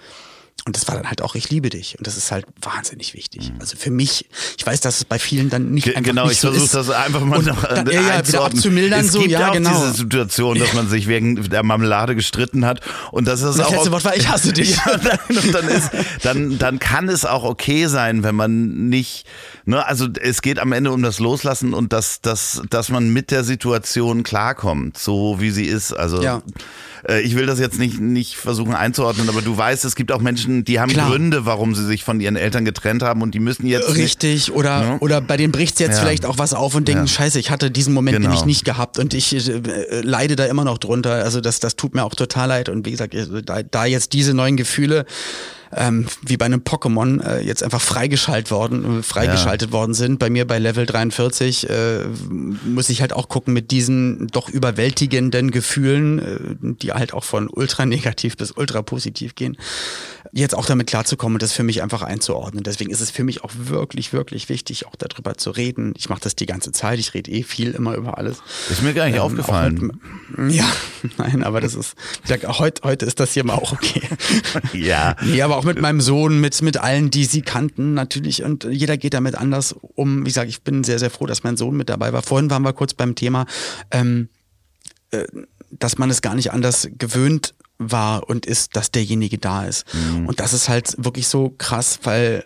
Und 0.63 0.75
das 0.75 0.87
war 0.87 0.95
dann 0.95 1.07
halt 1.07 1.23
auch, 1.23 1.33
ich 1.33 1.49
liebe 1.49 1.71
dich. 1.71 1.97
Und 1.97 2.05
das 2.05 2.17
ist 2.17 2.31
halt 2.31 2.45
wahnsinnig 2.61 3.15
wichtig. 3.15 3.51
Also 3.59 3.75
für 3.75 3.89
mich, 3.89 4.27
ich 4.59 4.65
weiß, 4.65 4.79
dass 4.81 4.97
es 4.97 5.05
bei 5.05 5.17
vielen 5.17 5.49
dann 5.49 5.71
nicht 5.71 5.87
einfach 5.87 6.03
Genau, 6.03 6.23
nicht 6.25 6.33
ich 6.33 6.39
so 6.39 6.51
versuche 6.51 6.77
das 6.77 6.91
einfach 6.91 7.21
mal 7.21 7.41
noch 7.41 7.63
dann, 7.63 7.87
ja, 7.87 8.01
ja, 8.01 8.27
wieder 8.27 8.45
abzumildern. 8.45 8.99
Es 8.99 9.11
so, 9.11 9.21
gibt 9.21 9.31
ja, 9.31 9.49
auch 9.49 9.53
genau. 9.53 9.71
diese 9.71 9.93
Situation, 9.93 10.59
dass 10.59 10.73
man 10.73 10.87
sich 10.87 11.07
wegen 11.07 11.49
der 11.49 11.63
Marmelade 11.63 12.13
gestritten 12.13 12.63
hat. 12.63 12.81
Und 13.11 13.27
das 13.27 13.41
ist 13.41 13.57
das 13.57 13.59
auch. 13.61 13.69
Das 13.69 13.71
letzte 13.71 13.91
Wort 13.91 14.05
war, 14.05 14.15
ich 14.15 14.27
hasse 14.27 14.53
dich. 14.53 14.75
ja, 14.85 14.97
dann, 14.97 15.51
dann, 15.51 15.67
ist, 15.67 15.89
dann, 16.21 16.59
dann 16.59 16.77
kann 16.77 17.09
es 17.09 17.25
auch 17.25 17.43
okay 17.43 17.87
sein, 17.87 18.21
wenn 18.21 18.35
man 18.35 18.87
nicht, 18.87 19.25
ne, 19.65 19.83
also 19.83 20.09
es 20.21 20.43
geht 20.43 20.59
am 20.59 20.73
Ende 20.73 20.91
um 20.91 21.01
das 21.01 21.17
Loslassen 21.17 21.73
und 21.73 21.91
dass, 21.91 22.21
dass, 22.21 22.61
dass 22.69 22.89
man 22.89 23.11
mit 23.11 23.31
der 23.31 23.43
Situation 23.43 24.21
klarkommt, 24.21 24.99
so 24.99 25.39
wie 25.39 25.49
sie 25.49 25.65
ist. 25.65 25.91
Also. 25.91 26.21
Ja. 26.21 26.43
Äh, 27.07 27.21
ich 27.21 27.35
will 27.35 27.45
das 27.45 27.59
jetzt 27.59 27.79
nicht, 27.79 27.99
nicht 27.99 28.35
versuchen 28.35 28.73
einzuordnen, 28.73 29.29
aber 29.29 29.41
du 29.41 29.57
weißt, 29.57 29.85
es 29.85 29.95
gibt 29.95 30.11
auch 30.11 30.21
Menschen, 30.21 30.63
die 30.63 30.79
haben 30.79 30.91
Klar. 30.91 31.09
Gründe, 31.09 31.45
warum 31.45 31.75
sie 31.75 31.85
sich 31.85 32.03
von 32.03 32.19
ihren 32.19 32.35
Eltern 32.35 32.65
getrennt 32.65 33.03
haben 33.03 33.21
und 33.21 33.33
die 33.33 33.39
müssen 33.39 33.65
jetzt. 33.65 33.95
Richtig, 33.95 34.47
nicht, 34.47 34.51
oder, 34.51 34.81
ne? 34.81 34.99
oder 34.99 35.21
bei 35.21 35.37
denen 35.37 35.51
bricht 35.51 35.79
jetzt 35.79 35.95
ja. 35.95 36.01
vielleicht 36.01 36.25
auch 36.25 36.37
was 36.37 36.53
auf 36.53 36.75
und 36.75 36.87
denken, 36.87 37.05
ja. 37.05 37.07
scheiße, 37.07 37.39
ich 37.39 37.51
hatte 37.51 37.71
diesen 37.71 37.93
Moment 37.93 38.17
genau. 38.17 38.29
nämlich 38.29 38.45
nicht 38.45 38.65
gehabt 38.65 38.99
und 38.99 39.13
ich 39.13 39.33
äh, 39.33 40.01
leide 40.01 40.35
da 40.35 40.45
immer 40.45 40.63
noch 40.63 40.77
drunter. 40.77 41.23
Also 41.23 41.41
das, 41.41 41.59
das 41.59 41.75
tut 41.75 41.95
mir 41.95 42.03
auch 42.03 42.15
total 42.15 42.47
leid. 42.47 42.69
Und 42.69 42.85
wie 42.85 42.91
gesagt, 42.91 43.15
da, 43.45 43.63
da 43.63 43.85
jetzt 43.85 44.13
diese 44.13 44.33
neuen 44.33 44.57
Gefühle 44.57 45.05
ähm, 45.75 46.07
wie 46.21 46.37
bei 46.37 46.45
einem 46.45 46.61
Pokémon 46.61 47.23
äh, 47.23 47.41
jetzt 47.41 47.63
einfach 47.63 47.81
freigeschaltet 47.81 48.51
worden, 48.51 48.99
äh, 48.99 49.03
freigeschaltet 49.03 49.69
ja. 49.69 49.73
worden 49.73 49.93
sind. 49.93 50.19
Bei 50.19 50.29
mir 50.29 50.45
bei 50.45 50.59
Level 50.59 50.85
43 50.85 51.69
äh, 51.69 52.05
muss 52.29 52.89
ich 52.89 53.01
halt 53.01 53.13
auch 53.13 53.29
gucken 53.29 53.53
mit 53.53 53.71
diesen 53.71 54.27
doch 54.27 54.49
überwältigenden 54.49 55.51
Gefühlen, 55.51 56.19
äh, 56.19 56.75
die 56.81 56.91
halt 56.91 57.13
auch 57.13 57.23
von 57.23 57.47
ultra 57.49 57.85
negativ 57.85 58.37
bis 58.37 58.51
ultra 58.51 58.81
positiv 58.81 59.35
gehen 59.35 59.57
jetzt 60.31 60.55
auch 60.55 60.65
damit 60.65 60.87
klarzukommen 60.87 61.35
und 61.35 61.41
das 61.41 61.53
für 61.53 61.63
mich 61.63 61.81
einfach 61.81 62.01
einzuordnen. 62.01 62.63
Deswegen 62.63 62.91
ist 62.91 63.01
es 63.01 63.11
für 63.11 63.23
mich 63.23 63.43
auch 63.43 63.51
wirklich, 63.55 64.13
wirklich 64.13 64.49
wichtig, 64.49 64.87
auch 64.87 64.95
darüber 64.95 65.35
zu 65.37 65.51
reden. 65.51 65.93
Ich 65.97 66.09
mache 66.09 66.21
das 66.21 66.35
die 66.35 66.45
ganze 66.45 66.71
Zeit, 66.71 66.99
ich 66.99 67.13
rede 67.13 67.31
eh 67.31 67.43
viel 67.43 67.71
immer 67.71 67.95
über 67.95 68.17
alles. 68.17 68.37
Ist 68.69 68.83
mir 68.83 68.93
gar 68.93 69.05
nicht 69.05 69.15
ähm, 69.15 69.21
aufgefallen. 69.21 69.99
Mit, 70.35 70.53
ja, 70.53 70.71
nein, 71.17 71.43
aber 71.43 71.61
das 71.61 71.75
ist, 71.75 71.95
ich 72.23 72.29
sag, 72.29 72.47
heute, 72.59 72.83
heute 72.83 73.05
ist 73.05 73.19
das 73.19 73.33
hier 73.33 73.43
mal 73.43 73.55
auch 73.55 73.73
okay. 73.73 74.01
ja. 74.73 75.15
Nee, 75.23 75.41
aber 75.41 75.57
auch 75.57 75.65
mit 75.65 75.79
meinem 75.81 76.01
Sohn, 76.01 76.39
mit, 76.39 76.61
mit 76.61 76.77
allen, 76.77 77.11
die 77.11 77.25
sie 77.25 77.41
kannten, 77.41 77.93
natürlich. 77.93 78.43
Und 78.43 78.63
jeder 78.65 78.97
geht 78.97 79.13
damit 79.13 79.35
anders 79.35 79.75
um. 79.95 80.21
Wie 80.21 80.29
gesagt, 80.29 80.49
ich 80.49 80.61
bin 80.61 80.83
sehr, 80.83 80.99
sehr 80.99 81.09
froh, 81.09 81.25
dass 81.25 81.43
mein 81.43 81.57
Sohn 81.57 81.75
mit 81.75 81.89
dabei 81.89 82.13
war. 82.13 82.21
Vorhin 82.21 82.49
waren 82.49 82.63
wir 82.63 82.73
kurz 82.73 82.93
beim 82.93 83.15
Thema, 83.15 83.45
ähm, 83.91 84.29
äh, 85.11 85.25
dass 85.71 85.97
man 85.97 86.09
es 86.09 86.21
gar 86.21 86.35
nicht 86.35 86.51
anders 86.51 86.89
gewöhnt 86.97 87.53
war 87.81 88.29
und 88.29 88.45
ist, 88.45 88.75
dass 88.75 88.91
derjenige 88.91 89.37
da 89.37 89.65
ist. 89.65 89.85
Mhm. 89.93 90.27
Und 90.27 90.39
das 90.39 90.53
ist 90.53 90.69
halt 90.69 90.95
wirklich 90.97 91.27
so 91.27 91.53
krass, 91.57 91.99
weil 92.03 92.45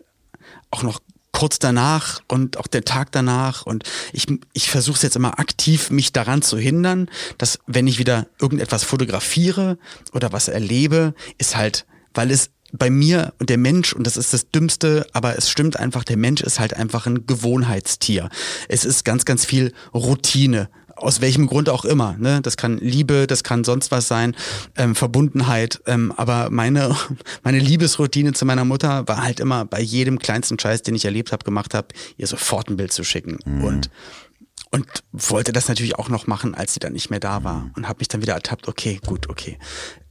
auch 0.72 0.84
noch 0.84 1.00
kurz 1.32 1.60
danach 1.60 2.22
und 2.30 2.58
auch 2.58 2.68
der 2.68 2.86
Tag 2.86 3.12
danach 3.12 3.66
und 3.66 3.84
ich, 4.14 4.26
ich 4.54 4.70
versuche 4.70 4.96
es 4.96 5.02
jetzt 5.02 5.18
immer 5.18 5.38
aktiv, 5.38 5.90
mich 5.92 6.14
daran 6.14 6.42
zu 6.42 6.58
hindern, 6.58 7.10
dass 7.38 7.60
wenn 7.68 7.88
ich 7.88 8.00
wieder 8.00 8.28
irgendetwas 8.40 8.86
fotografiere 8.86 9.78
oder 10.14 10.32
was 10.32 10.48
erlebe, 10.48 11.14
ist 11.38 11.58
halt, 11.58 11.86
weil 12.14 12.32
es 12.32 12.52
bei 12.72 12.90
mir 12.90 13.34
und 13.40 13.50
der 13.50 13.58
Mensch, 13.58 13.94
und 13.94 14.08
das 14.08 14.16
ist 14.16 14.34
das 14.34 14.50
Dümmste, 14.50 15.08
aber 15.12 15.38
es 15.38 15.50
stimmt 15.50 15.78
einfach, 15.78 16.06
der 16.06 16.18
Mensch 16.18 16.42
ist 16.42 16.60
halt 16.60 16.74
einfach 16.74 17.06
ein 17.06 17.26
Gewohnheitstier. 17.28 18.30
Es 18.70 18.86
ist 18.86 19.04
ganz, 19.04 19.26
ganz 19.26 19.46
viel 19.46 19.74
Routine 19.94 20.70
aus 20.96 21.22
welchem 21.22 21.48
Grund 21.48 21.70
auch 21.70 21.86
immer. 21.86 22.16
Ne? 22.18 22.42
Das 22.42 22.58
kann 22.58 22.78
Liebe, 22.78 23.28
das 23.28 23.44
kann 23.44 23.64
sonst 23.64 23.92
was 23.92 24.08
sein, 24.08 24.36
ähm, 24.76 24.96
Verbundenheit. 24.96 25.82
Ähm, 25.86 26.14
aber 26.16 26.50
meine, 26.50 26.96
meine 27.44 27.60
Liebesroutine 27.60 28.34
zu 28.34 28.46
meiner 28.46 28.66
Mutter 28.66 29.08
war 29.08 29.24
halt 29.24 29.40
immer 29.40 29.66
bei 29.66 29.82
jedem 29.82 30.20
kleinsten 30.20 30.58
Scheiß, 30.58 30.82
den 30.82 30.96
ich 30.96 31.06
erlebt 31.06 31.32
habe, 31.32 31.44
gemacht 31.44 31.74
habe, 31.74 31.90
ihr 32.18 32.28
sofort 32.28 32.70
ein 32.70 32.78
Bild 32.78 32.94
zu 32.94 33.04
schicken. 33.04 33.40
Mhm. 33.46 33.64
Und 33.64 33.90
und 34.72 34.88
wollte 35.14 35.54
das 35.54 35.70
natürlich 35.70 35.96
auch 35.96 36.10
noch 36.10 36.28
machen, 36.28 36.54
als 36.54 36.74
sie 36.74 36.80
dann 36.82 36.92
nicht 36.92 37.10
mehr 37.10 37.22
da 37.22 37.46
war. 37.46 37.62
Mhm. 37.62 37.72
Und 37.76 37.88
habe 37.88 38.00
mich 38.00 38.10
dann 38.10 38.22
wieder 38.22 38.34
ertappt, 38.34 38.68
okay, 38.68 39.00
gut, 39.06 39.30
okay. 39.30 39.58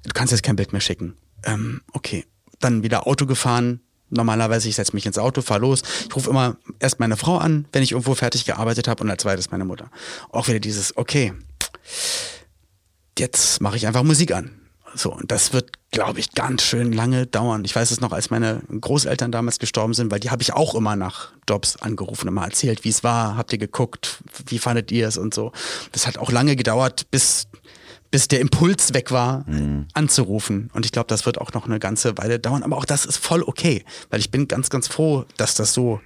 Du 0.05 0.11
kannst 0.14 0.33
jetzt 0.33 0.43
kein 0.43 0.57
Bild 0.57 0.73
mehr 0.73 0.81
schicken. 0.81 1.17
Ähm, 1.45 1.83
okay. 1.93 2.25
Dann 2.61 2.83
wieder 2.83 3.07
Auto 3.07 3.26
gefahren, 3.26 3.81
normalerweise, 4.14 4.68
ich 4.68 4.76
setze 4.76 4.94
mich 4.94 5.06
ins 5.06 5.18
Auto, 5.18 5.42
fahre 5.42 5.61
los. 5.61 5.83
Ich 6.09 6.16
rufe 6.16 6.30
immer 6.30 6.56
erst 6.78 7.00
meine 7.00 7.16
Frau 7.16 7.38
an, 7.38 7.66
wenn 7.73 7.83
ich 7.83 7.92
irgendwo 7.92 8.14
fertig 8.14 8.44
gearbeitet 8.44 8.88
habe 8.88 9.02
und 9.02 9.11
als 9.11 9.23
zweites 9.23 9.50
meine 9.50 9.64
Mutter. 9.64 9.90
Auch 10.30 10.49
wieder 10.49 10.61
dieses, 10.61 10.97
okay, 10.97 11.33
jetzt 13.18 13.61
mache 13.61 13.76
ich 13.76 13.87
einfach 13.87 14.02
Musik 14.02 14.33
an. 14.33 14.50
So, 14.97 15.12
und 15.12 15.30
das 15.33 15.52
wird, 15.52 15.73
glaube 15.90 16.21
ich, 16.21 16.33
ganz 16.33 16.62
schön 16.62 16.92
lange 16.92 17.26
dauern. 17.26 17.64
Ich 17.64 17.75
weiß 17.75 17.90
es 17.90 18.00
noch, 18.00 18.12
als 18.12 18.30
meine 18.30 18.62
Großeltern 18.80 19.33
damals 19.33 19.59
gestorben 19.59 19.92
sind, 19.92 20.12
weil 20.12 20.21
die 20.21 20.30
habe 20.30 20.42
ich 20.42 20.52
auch 20.52 20.75
immer 20.76 20.94
nach 20.94 21.33
Jobs 21.49 21.76
angerufen 21.76 22.33
mal 22.33 22.44
erzählt, 22.44 22.85
wie 22.85 22.90
es 22.90 23.02
war, 23.02 23.37
habt 23.37 23.52
ihr 23.52 23.59
geguckt, 23.59 24.23
wie 24.47 24.59
fandet 24.59 24.92
ihr 24.92 25.09
es 25.09 25.18
und 25.18 25.35
so. 25.35 25.52
Das 25.90 26.06
hat 26.06 26.18
auch 26.18 26.30
lange 26.30 26.54
gedauert, 26.54 27.11
bis 27.11 27.49
bis 28.14 28.28
der 28.28 28.38
Impuls 28.38 28.94
weg 28.94 29.11
war, 29.11 29.42
mhm. 29.49 29.87
anzurufen. 29.92 30.71
Und 30.73 30.87
ich 30.87 30.92
glaube, 30.92 31.09
das 31.09 31.26
wird 31.26 31.40
auch 31.40 31.52
noch 31.52 31.66
eine 31.66 31.80
ganze 31.80 32.16
Weile 32.16 32.38
dauern. 32.38 32.62
Aber 32.62 32.76
auch 32.76 32.85
das 32.85 33.06
ist 33.06 33.16
voll 33.16 33.42
okay, 33.42 33.85
weil 34.09 34.21
ich 34.21 34.30
bin 34.30 34.47
ganz, 34.47 34.71
ganz 34.71 34.87
froh, 34.87 35.25
dass 35.37 35.56
das 35.56 35.75
so 35.75 36.00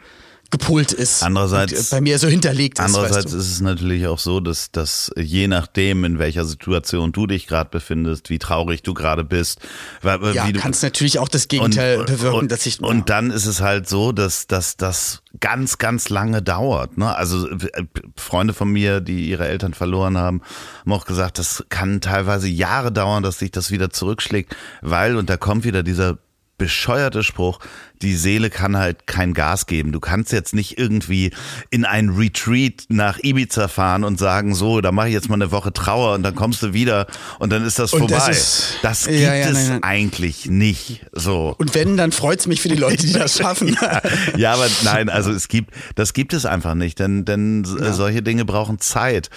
gepolt 0.50 0.92
ist. 0.92 1.22
Andererseits 1.22 1.90
bei 1.90 2.00
mir 2.00 2.18
so 2.18 2.26
hinterlegt 2.26 2.78
ist. 2.78 2.84
Andererseits 2.84 3.26
weißt 3.26 3.34
du. 3.34 3.38
ist 3.38 3.50
es 3.52 3.60
natürlich 3.60 4.06
auch 4.06 4.18
so, 4.18 4.40
dass, 4.40 4.70
dass 4.70 5.10
je 5.16 5.46
nachdem, 5.46 6.04
in 6.04 6.18
welcher 6.18 6.46
Situation 6.46 7.12
du 7.12 7.26
dich 7.26 7.46
gerade 7.46 7.68
befindest, 7.68 8.30
wie 8.30 8.38
traurig 8.38 8.82
du 8.82 8.94
gerade 8.94 9.24
bist, 9.24 9.60
ja, 10.02 10.16
du 10.16 10.58
kannst 10.58 10.82
natürlich 10.82 11.18
auch 11.18 11.28
das 11.28 11.48
Gegenteil 11.48 11.98
und, 11.98 12.06
bewirken, 12.06 12.38
und, 12.38 12.52
dass 12.52 12.64
ich 12.64 12.80
und 12.80 13.10
dann 13.10 13.30
ist 13.30 13.44
es 13.44 13.60
halt 13.60 13.88
so, 13.88 14.12
dass 14.12 14.46
dass 14.46 14.78
das 14.78 15.22
ganz 15.40 15.76
ganz 15.76 16.08
lange 16.08 16.40
dauert. 16.40 16.96
Ne? 16.96 17.14
Also 17.14 17.48
äh, 17.50 17.84
Freunde 18.16 18.54
von 18.54 18.70
mir, 18.70 19.00
die 19.00 19.28
ihre 19.28 19.46
Eltern 19.46 19.74
verloren 19.74 20.16
haben, 20.16 20.40
haben 20.80 20.92
auch 20.92 21.04
gesagt, 21.04 21.38
das 21.38 21.64
kann 21.68 22.00
teilweise 22.00 22.48
Jahre 22.48 22.90
dauern, 22.90 23.22
dass 23.22 23.38
sich 23.38 23.50
das 23.50 23.70
wieder 23.70 23.90
zurückschlägt, 23.90 24.56
weil 24.80 25.16
und 25.16 25.28
da 25.28 25.36
kommt 25.36 25.64
wieder 25.64 25.82
dieser 25.82 26.18
bescheuerte 26.58 27.22
Spruch, 27.22 27.60
die 28.02 28.14
Seele 28.14 28.50
kann 28.50 28.76
halt 28.76 29.06
kein 29.06 29.34
Gas 29.34 29.66
geben. 29.66 29.92
Du 29.92 30.00
kannst 30.00 30.32
jetzt 30.32 30.54
nicht 30.54 30.78
irgendwie 30.78 31.32
in 31.70 31.84
ein 31.84 32.10
Retreat 32.10 32.84
nach 32.88 33.18
Ibiza 33.22 33.68
fahren 33.68 34.04
und 34.04 34.18
sagen, 34.18 34.54
so, 34.54 34.80
da 34.80 34.92
mache 34.92 35.08
ich 35.08 35.14
jetzt 35.14 35.28
mal 35.28 35.34
eine 35.34 35.50
Woche 35.50 35.72
Trauer 35.72 36.14
und 36.14 36.22
dann 36.22 36.34
kommst 36.34 36.62
du 36.62 36.72
wieder 36.72 37.06
und 37.38 37.50
dann 37.50 37.64
ist 37.64 37.78
das 37.78 37.92
und 37.92 38.00
vorbei. 38.00 38.16
Das, 38.16 38.28
ist, 38.28 38.74
das 38.82 39.06
gibt 39.06 39.20
ja, 39.20 39.34
ja, 39.34 39.46
es 39.46 39.52
nein, 39.52 39.68
nein. 39.68 39.82
eigentlich 39.82 40.46
nicht. 40.46 41.06
So. 41.12 41.54
Und 41.58 41.74
wenn, 41.74 41.96
dann 41.96 42.12
freut 42.12 42.40
es 42.40 42.46
mich 42.46 42.60
für 42.60 42.68
die 42.68 42.76
Leute, 42.76 43.06
die 43.06 43.12
das 43.12 43.36
schaffen. 43.38 43.76
ja, 43.80 44.02
ja, 44.36 44.52
aber 44.54 44.68
nein, 44.84 45.08
also 45.08 45.30
es 45.30 45.48
gibt, 45.48 45.72
das 45.94 46.12
gibt 46.12 46.32
es 46.32 46.46
einfach 46.46 46.74
nicht, 46.74 46.98
denn, 46.98 47.24
denn 47.24 47.64
solche 47.64 48.22
Dinge 48.22 48.44
brauchen 48.44 48.80
Zeit. 48.80 49.30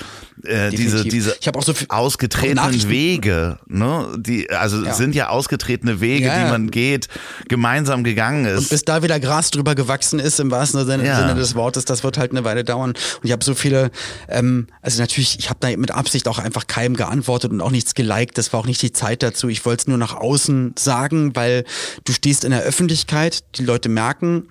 Äh, 0.43 0.71
diese 0.71 1.04
diese 1.04 1.36
ich 1.39 1.54
auch 1.54 1.62
so 1.62 1.74
ausgetretenen 1.89 2.89
Wege, 2.89 3.60
ne, 3.67 4.08
die 4.17 4.50
also 4.50 4.91
sind 4.91 5.13
ja 5.13 5.30
ausgetretene 5.30 6.02
Wege, 6.02 6.26
die 6.26 6.50
man 6.50 6.71
geht, 6.71 7.08
gemeinsam 7.47 8.04
gegangen 8.04 8.45
ist. 8.53 8.59
Und 8.59 8.69
bis 8.69 8.85
da 8.85 9.03
wieder 9.03 9.19
Gras 9.19 9.51
drüber 9.51 9.75
gewachsen 9.75 10.19
ist, 10.19 10.39
im 10.39 10.51
wahrsten 10.51 10.85
Sinne, 10.85 11.05
ja. 11.05 11.19
Sinne 11.19 11.35
des 11.35 11.55
Wortes, 11.55 11.85
das 11.85 12.03
wird 12.03 12.17
halt 12.17 12.31
eine 12.31 12.43
Weile 12.43 12.63
dauern. 12.63 12.91
Und 12.91 12.99
ich 13.23 13.31
habe 13.31 13.43
so 13.43 13.55
viele, 13.55 13.91
ähm, 14.27 14.67
also 14.81 15.01
natürlich, 15.01 15.39
ich 15.39 15.49
habe 15.49 15.59
da 15.59 15.75
mit 15.75 15.91
Absicht 15.91 16.27
auch 16.27 16.39
einfach 16.39 16.67
keinem 16.67 16.95
geantwortet 16.95 17.51
und 17.51 17.61
auch 17.61 17.71
nichts 17.71 17.93
geliked. 17.93 18.37
Das 18.37 18.53
war 18.53 18.59
auch 18.59 18.65
nicht 18.65 18.81
die 18.81 18.91
Zeit 18.91 19.23
dazu. 19.23 19.47
Ich 19.49 19.65
wollte 19.65 19.81
es 19.81 19.87
nur 19.87 19.97
nach 19.97 20.15
außen 20.15 20.75
sagen, 20.77 21.35
weil 21.35 21.65
du 22.05 22.13
stehst 22.13 22.43
in 22.43 22.51
der 22.51 22.61
Öffentlichkeit, 22.61 23.43
die 23.57 23.63
Leute 23.63 23.89
merken, 23.89 24.49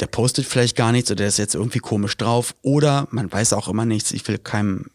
der 0.00 0.06
postet 0.06 0.46
vielleicht 0.46 0.76
gar 0.76 0.92
nichts 0.92 1.10
oder 1.10 1.16
der 1.16 1.28
ist 1.28 1.38
jetzt 1.38 1.54
irgendwie 1.54 1.80
komisch 1.80 2.16
drauf 2.16 2.54
oder 2.62 3.08
man 3.10 3.30
weiß 3.30 3.52
auch 3.52 3.68
immer 3.68 3.84
nichts. 3.84 4.12
Ich 4.12 4.26
will 4.28 4.38
keinem 4.38 4.86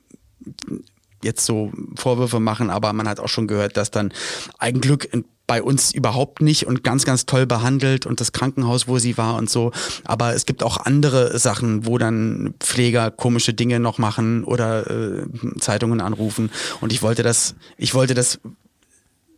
jetzt 1.23 1.45
so 1.45 1.71
Vorwürfe 1.95 2.39
machen, 2.39 2.69
aber 2.69 2.93
man 2.93 3.07
hat 3.07 3.19
auch 3.19 3.29
schon 3.29 3.47
gehört, 3.47 3.77
dass 3.77 3.91
dann 3.91 4.13
Eigenglück 4.59 5.09
bei 5.45 5.61
uns 5.61 5.93
überhaupt 5.93 6.41
nicht 6.41 6.65
und 6.65 6.83
ganz, 6.83 7.05
ganz 7.05 7.25
toll 7.25 7.45
behandelt 7.45 8.05
und 8.05 8.21
das 8.21 8.31
Krankenhaus, 8.31 8.87
wo 8.87 8.97
sie 8.97 9.17
war 9.17 9.35
und 9.35 9.49
so. 9.49 9.71
Aber 10.05 10.33
es 10.33 10.45
gibt 10.45 10.63
auch 10.63 10.77
andere 10.77 11.37
Sachen, 11.37 11.85
wo 11.85 11.97
dann 11.97 12.53
Pfleger 12.59 13.11
komische 13.11 13.53
Dinge 13.53 13.79
noch 13.79 13.97
machen 13.97 14.43
oder 14.43 14.89
äh, 14.89 15.25
Zeitungen 15.59 16.01
anrufen. 16.01 16.49
Und 16.79 16.93
ich 16.93 17.01
wollte 17.01 17.23
das, 17.23 17.55
ich 17.77 17.93
wollte 17.93 18.13
das 18.13 18.39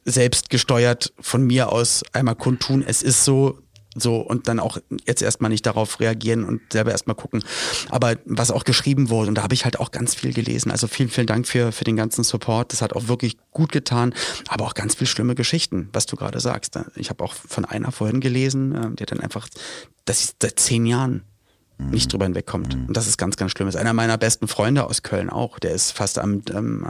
selbst 0.05 0.51
gesteuert 0.51 1.13
von 1.19 1.43
mir 1.43 1.71
aus 1.71 2.03
einmal 2.13 2.35
kundtun. 2.35 2.83
Es 2.85 3.01
ist 3.01 3.25
so, 3.25 3.59
so 3.95 4.17
und 4.17 4.47
dann 4.47 4.59
auch 4.59 4.77
jetzt 5.07 5.21
erstmal 5.21 5.49
nicht 5.49 5.65
darauf 5.65 5.99
reagieren 5.99 6.43
und 6.43 6.61
selber 6.71 6.91
erstmal 6.91 7.15
gucken. 7.15 7.43
Aber 7.89 8.15
was 8.25 8.51
auch 8.51 8.63
geschrieben 8.63 9.09
wurde, 9.09 9.29
und 9.29 9.35
da 9.35 9.43
habe 9.43 9.53
ich 9.53 9.65
halt 9.65 9.79
auch 9.79 9.91
ganz 9.91 10.15
viel 10.15 10.33
gelesen. 10.33 10.71
Also 10.71 10.87
vielen, 10.87 11.09
vielen 11.09 11.27
Dank 11.27 11.47
für, 11.47 11.71
für 11.71 11.83
den 11.83 11.95
ganzen 11.95 12.23
Support. 12.23 12.73
Das 12.73 12.81
hat 12.81 12.93
auch 12.93 13.07
wirklich 13.07 13.37
gut 13.51 13.71
getan, 13.71 14.13
aber 14.47 14.65
auch 14.65 14.73
ganz 14.73 14.95
viel 14.95 15.07
schlimme 15.07 15.35
Geschichten, 15.35 15.89
was 15.93 16.05
du 16.05 16.15
gerade 16.15 16.39
sagst. 16.39 16.77
Ich 16.95 17.09
habe 17.09 17.23
auch 17.23 17.33
von 17.33 17.65
einer 17.65 17.91
vorhin 17.91 18.19
gelesen, 18.19 18.75
äh, 18.75 18.95
die 18.95 19.03
hat 19.03 19.11
dann 19.11 19.21
einfach, 19.21 19.47
dass 20.05 20.27
sie 20.27 20.33
seit 20.41 20.59
zehn 20.59 20.85
Jahren 20.85 21.23
nicht 21.77 22.11
drüber 22.11 22.25
hinwegkommt. 22.25 22.75
Mhm. 22.75 22.85
Und 22.87 22.97
das 22.97 23.07
ist 23.07 23.17
ganz, 23.17 23.35
ganz 23.35 23.51
schlimm. 23.51 23.67
Das 23.67 23.75
ist 23.75 23.81
einer 23.81 23.93
meiner 23.93 24.17
besten 24.17 24.47
Freunde 24.47 24.85
aus 24.85 25.03
Köln 25.03 25.29
auch. 25.29 25.59
Der 25.59 25.71
ist 25.71 25.91
fast 25.91 26.17
am, 26.17 26.41
ähm, 26.53 26.87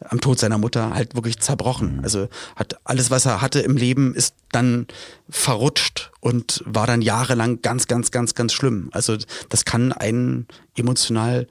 am 0.00 0.20
Tod 0.20 0.38
seiner 0.38 0.58
Mutter 0.58 0.94
halt 0.94 1.14
wirklich 1.14 1.38
zerbrochen. 1.40 1.96
Mhm. 1.96 2.04
Also 2.04 2.28
hat 2.54 2.78
alles, 2.84 3.10
was 3.10 3.26
er 3.26 3.40
hatte 3.40 3.60
im 3.60 3.76
Leben, 3.76 4.14
ist 4.14 4.34
dann 4.52 4.86
verrutscht 5.28 6.12
und 6.20 6.62
war 6.66 6.86
dann 6.86 7.02
jahrelang 7.02 7.62
ganz, 7.62 7.86
ganz, 7.88 8.10
ganz, 8.10 8.34
ganz 8.34 8.52
schlimm. 8.52 8.90
Also 8.92 9.16
das 9.48 9.64
kann 9.64 9.92
einen 9.92 10.46
emotional 10.76 11.48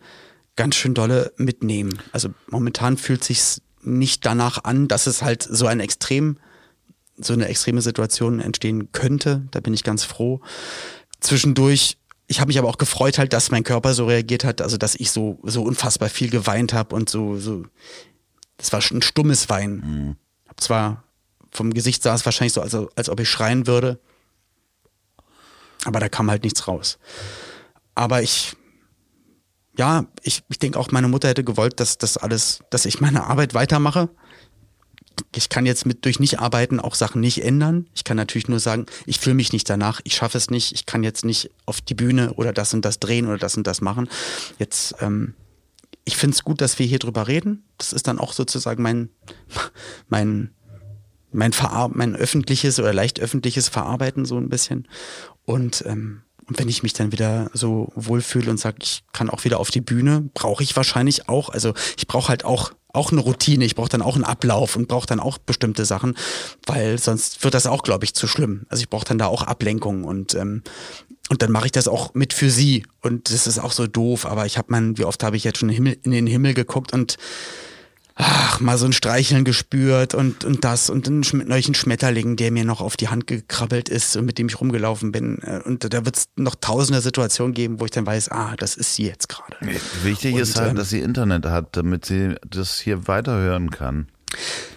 ganz 0.55 0.75
schön 0.75 0.93
dolle 0.93 1.33
mitnehmen. 1.37 1.99
Also 2.13 2.29
momentan 2.49 2.97
fühlt 2.97 3.23
sich's 3.23 3.61
nicht 3.81 4.25
danach 4.25 4.63
an, 4.63 4.87
dass 4.87 5.07
es 5.07 5.21
halt 5.21 5.43
so 5.43 5.67
ein 5.67 5.79
extrem 5.79 6.37
so 7.17 7.33
eine 7.33 7.47
extreme 7.47 7.81
Situation 7.81 8.39
entstehen 8.39 8.91
könnte. 8.91 9.43
Da 9.51 9.61
bin 9.61 9.73
ich 9.73 9.83
ganz 9.83 10.03
froh. 10.03 10.41
Zwischendurch 11.21 11.97
ich 12.27 12.39
habe 12.39 12.47
mich 12.47 12.57
aber 12.57 12.67
auch 12.67 12.77
gefreut 12.77 13.17
halt, 13.17 13.33
dass 13.33 13.51
mein 13.51 13.63
Körper 13.63 13.93
so 13.93 14.05
reagiert 14.05 14.43
hat, 14.43 14.61
also 14.61 14.77
dass 14.77 14.95
ich 14.95 15.11
so 15.11 15.39
so 15.43 15.63
unfassbar 15.63 16.09
viel 16.09 16.29
geweint 16.29 16.73
habe 16.73 16.95
und 16.95 17.09
so 17.09 17.37
so 17.37 17.65
das 18.57 18.71
war 18.71 18.81
ein 18.91 19.01
stummes 19.01 19.49
Weinen. 19.49 19.75
Mhm. 19.75 20.15
Hab 20.47 20.61
zwar 20.61 21.03
vom 21.51 21.73
Gesicht 21.73 22.03
sah 22.03 22.13
es 22.13 22.25
wahrscheinlich 22.25 22.53
so, 22.53 22.61
als, 22.61 22.75
als 22.95 23.09
ob 23.09 23.19
ich 23.19 23.29
schreien 23.29 23.67
würde, 23.67 23.99
aber 25.85 25.99
da 25.99 26.09
kam 26.09 26.29
halt 26.29 26.43
nichts 26.43 26.67
raus. 26.67 26.97
Aber 27.93 28.21
ich 28.21 28.55
ja, 29.77 30.05
ich, 30.21 30.43
ich 30.49 30.59
denke 30.59 30.79
auch, 30.79 30.91
meine 30.91 31.07
Mutter 31.07 31.27
hätte 31.27 31.43
gewollt, 31.43 31.79
dass 31.79 31.97
das 31.97 32.17
alles, 32.17 32.59
dass 32.69 32.85
ich 32.85 33.01
meine 33.01 33.25
Arbeit 33.25 33.53
weitermache. 33.53 34.09
Ich 35.35 35.49
kann 35.49 35.65
jetzt 35.65 35.85
mit 35.85 36.05
durch 36.05 36.19
nicht 36.19 36.39
arbeiten 36.39 36.79
auch 36.79 36.95
Sachen 36.95 37.21
nicht 37.21 37.43
ändern. 37.43 37.87
Ich 37.93 38.03
kann 38.03 38.17
natürlich 38.17 38.47
nur 38.47 38.59
sagen, 38.59 38.85
ich 39.05 39.19
fühle 39.19 39.35
mich 39.35 39.53
nicht 39.53 39.69
danach, 39.69 40.01
ich 40.03 40.15
schaffe 40.15 40.37
es 40.37 40.49
nicht, 40.49 40.73
ich 40.73 40.85
kann 40.85 41.03
jetzt 41.03 41.25
nicht 41.25 41.51
auf 41.65 41.81
die 41.81 41.95
Bühne 41.95 42.33
oder 42.33 42.53
das 42.53 42.73
und 42.73 42.83
das 42.83 42.99
drehen 42.99 43.27
oder 43.27 43.37
das 43.37 43.57
und 43.57 43.67
das 43.67 43.81
machen. 43.81 44.09
Jetzt, 44.59 44.95
ähm, 44.99 45.33
ich 46.03 46.17
finde 46.17 46.35
es 46.35 46.43
gut, 46.43 46.61
dass 46.61 46.79
wir 46.79 46.85
hier 46.85 46.99
drüber 46.99 47.27
reden. 47.27 47.63
Das 47.77 47.93
ist 47.93 48.07
dann 48.07 48.19
auch 48.19 48.33
sozusagen 48.33 48.83
mein, 48.83 49.09
mein, 50.09 50.51
mein, 51.31 51.53
Verar 51.53 51.89
mein 51.93 52.15
öffentliches 52.15 52.79
oder 52.79 52.93
leicht 52.93 53.19
öffentliches 53.19 53.69
Verarbeiten 53.69 54.25
so 54.25 54.37
ein 54.37 54.49
bisschen. 54.49 54.87
Und 55.45 55.83
ähm, 55.85 56.21
und 56.47 56.59
wenn 56.59 56.69
ich 56.69 56.83
mich 56.83 56.93
dann 56.93 57.11
wieder 57.11 57.49
so 57.53 57.91
wohlfühle 57.95 58.51
und 58.51 58.59
sage, 58.59 58.77
ich 58.81 59.03
kann 59.13 59.29
auch 59.29 59.45
wieder 59.45 59.59
auf 59.59 59.71
die 59.71 59.81
Bühne, 59.81 60.29
brauche 60.33 60.61
ich 60.61 60.75
wahrscheinlich 60.75 61.27
auch. 61.27 61.49
Also 61.49 61.73
ich 61.97 62.05
brauche 62.07 62.29
halt 62.29 62.45
auch 62.45 62.71
auch 62.95 63.11
eine 63.11 63.21
Routine, 63.21 63.65
ich 63.65 63.75
brauche 63.75 63.89
dann 63.89 64.01
auch 64.01 64.15
einen 64.15 64.23
Ablauf 64.23 64.75
und 64.75 64.87
brauche 64.87 65.07
dann 65.07 65.19
auch 65.19 65.37
bestimmte 65.37 65.85
Sachen, 65.85 66.15
weil 66.65 66.97
sonst 66.97 67.43
wird 67.43 67.53
das 67.53 67.67
auch, 67.67 67.83
glaube 67.83 68.05
ich, 68.05 68.13
zu 68.13 68.27
schlimm. 68.27 68.65
Also 68.69 68.81
ich 68.81 68.89
brauche 68.89 69.05
dann 69.05 69.17
da 69.17 69.27
auch 69.27 69.43
Ablenkung 69.43 70.03
und 70.03 70.33
ähm, 70.35 70.63
und 71.29 71.41
dann 71.41 71.51
mache 71.51 71.65
ich 71.65 71.71
das 71.71 71.87
auch 71.87 72.13
mit 72.13 72.33
für 72.33 72.51
sie 72.51 72.85
und 73.01 73.31
das 73.31 73.47
ist 73.47 73.57
auch 73.57 73.71
so 73.71 73.87
doof, 73.87 74.27
aber 74.27 74.45
ich 74.45 74.59
habe 74.59 74.67
man, 74.71 74.99
wie 74.99 75.05
oft 75.05 75.23
habe 75.23 75.37
ich 75.37 75.43
jetzt 75.43 75.57
schon 75.57 75.69
in 75.69 76.11
den 76.11 76.27
Himmel 76.27 76.53
geguckt 76.53 76.93
und 76.93 77.17
ach, 78.15 78.59
mal 78.61 78.77
so 78.77 78.85
ein 78.85 78.93
Streicheln 78.93 79.43
gespürt 79.43 80.13
und, 80.13 80.45
und 80.45 80.63
das 80.63 80.89
und 80.89 81.07
einen 81.07 81.21
neuen 81.47 81.75
Schmetterling, 81.75 82.37
der 82.37 82.51
mir 82.51 82.63
noch 82.63 82.81
auf 82.81 82.95
die 82.97 83.09
Hand 83.09 83.27
gekrabbelt 83.27 83.89
ist 83.89 84.15
und 84.15 84.25
mit 84.25 84.37
dem 84.37 84.47
ich 84.47 84.59
rumgelaufen 84.59 85.11
bin. 85.11 85.39
Äh, 85.41 85.61
und 85.65 85.93
da 85.93 86.05
wird 86.05 86.17
es 86.17 86.29
noch 86.35 86.55
tausende 86.55 87.01
Situationen 87.01 87.53
geben, 87.53 87.79
wo 87.79 87.85
ich 87.85 87.91
dann 87.91 88.05
weiß, 88.05 88.31
ah, 88.31 88.55
das 88.57 88.75
ist 88.75 88.95
sie 88.95 89.05
jetzt 89.05 89.29
gerade. 89.29 89.57
Wichtig 90.03 90.35
und, 90.35 90.41
ist 90.41 90.57
halt, 90.57 90.71
ähm, 90.71 90.75
dass 90.77 90.89
sie 90.89 90.99
Internet 90.99 91.45
hat, 91.45 91.75
damit 91.75 92.05
sie 92.05 92.35
das 92.49 92.79
hier 92.79 93.07
weiterhören 93.07 93.69
kann. 93.69 94.07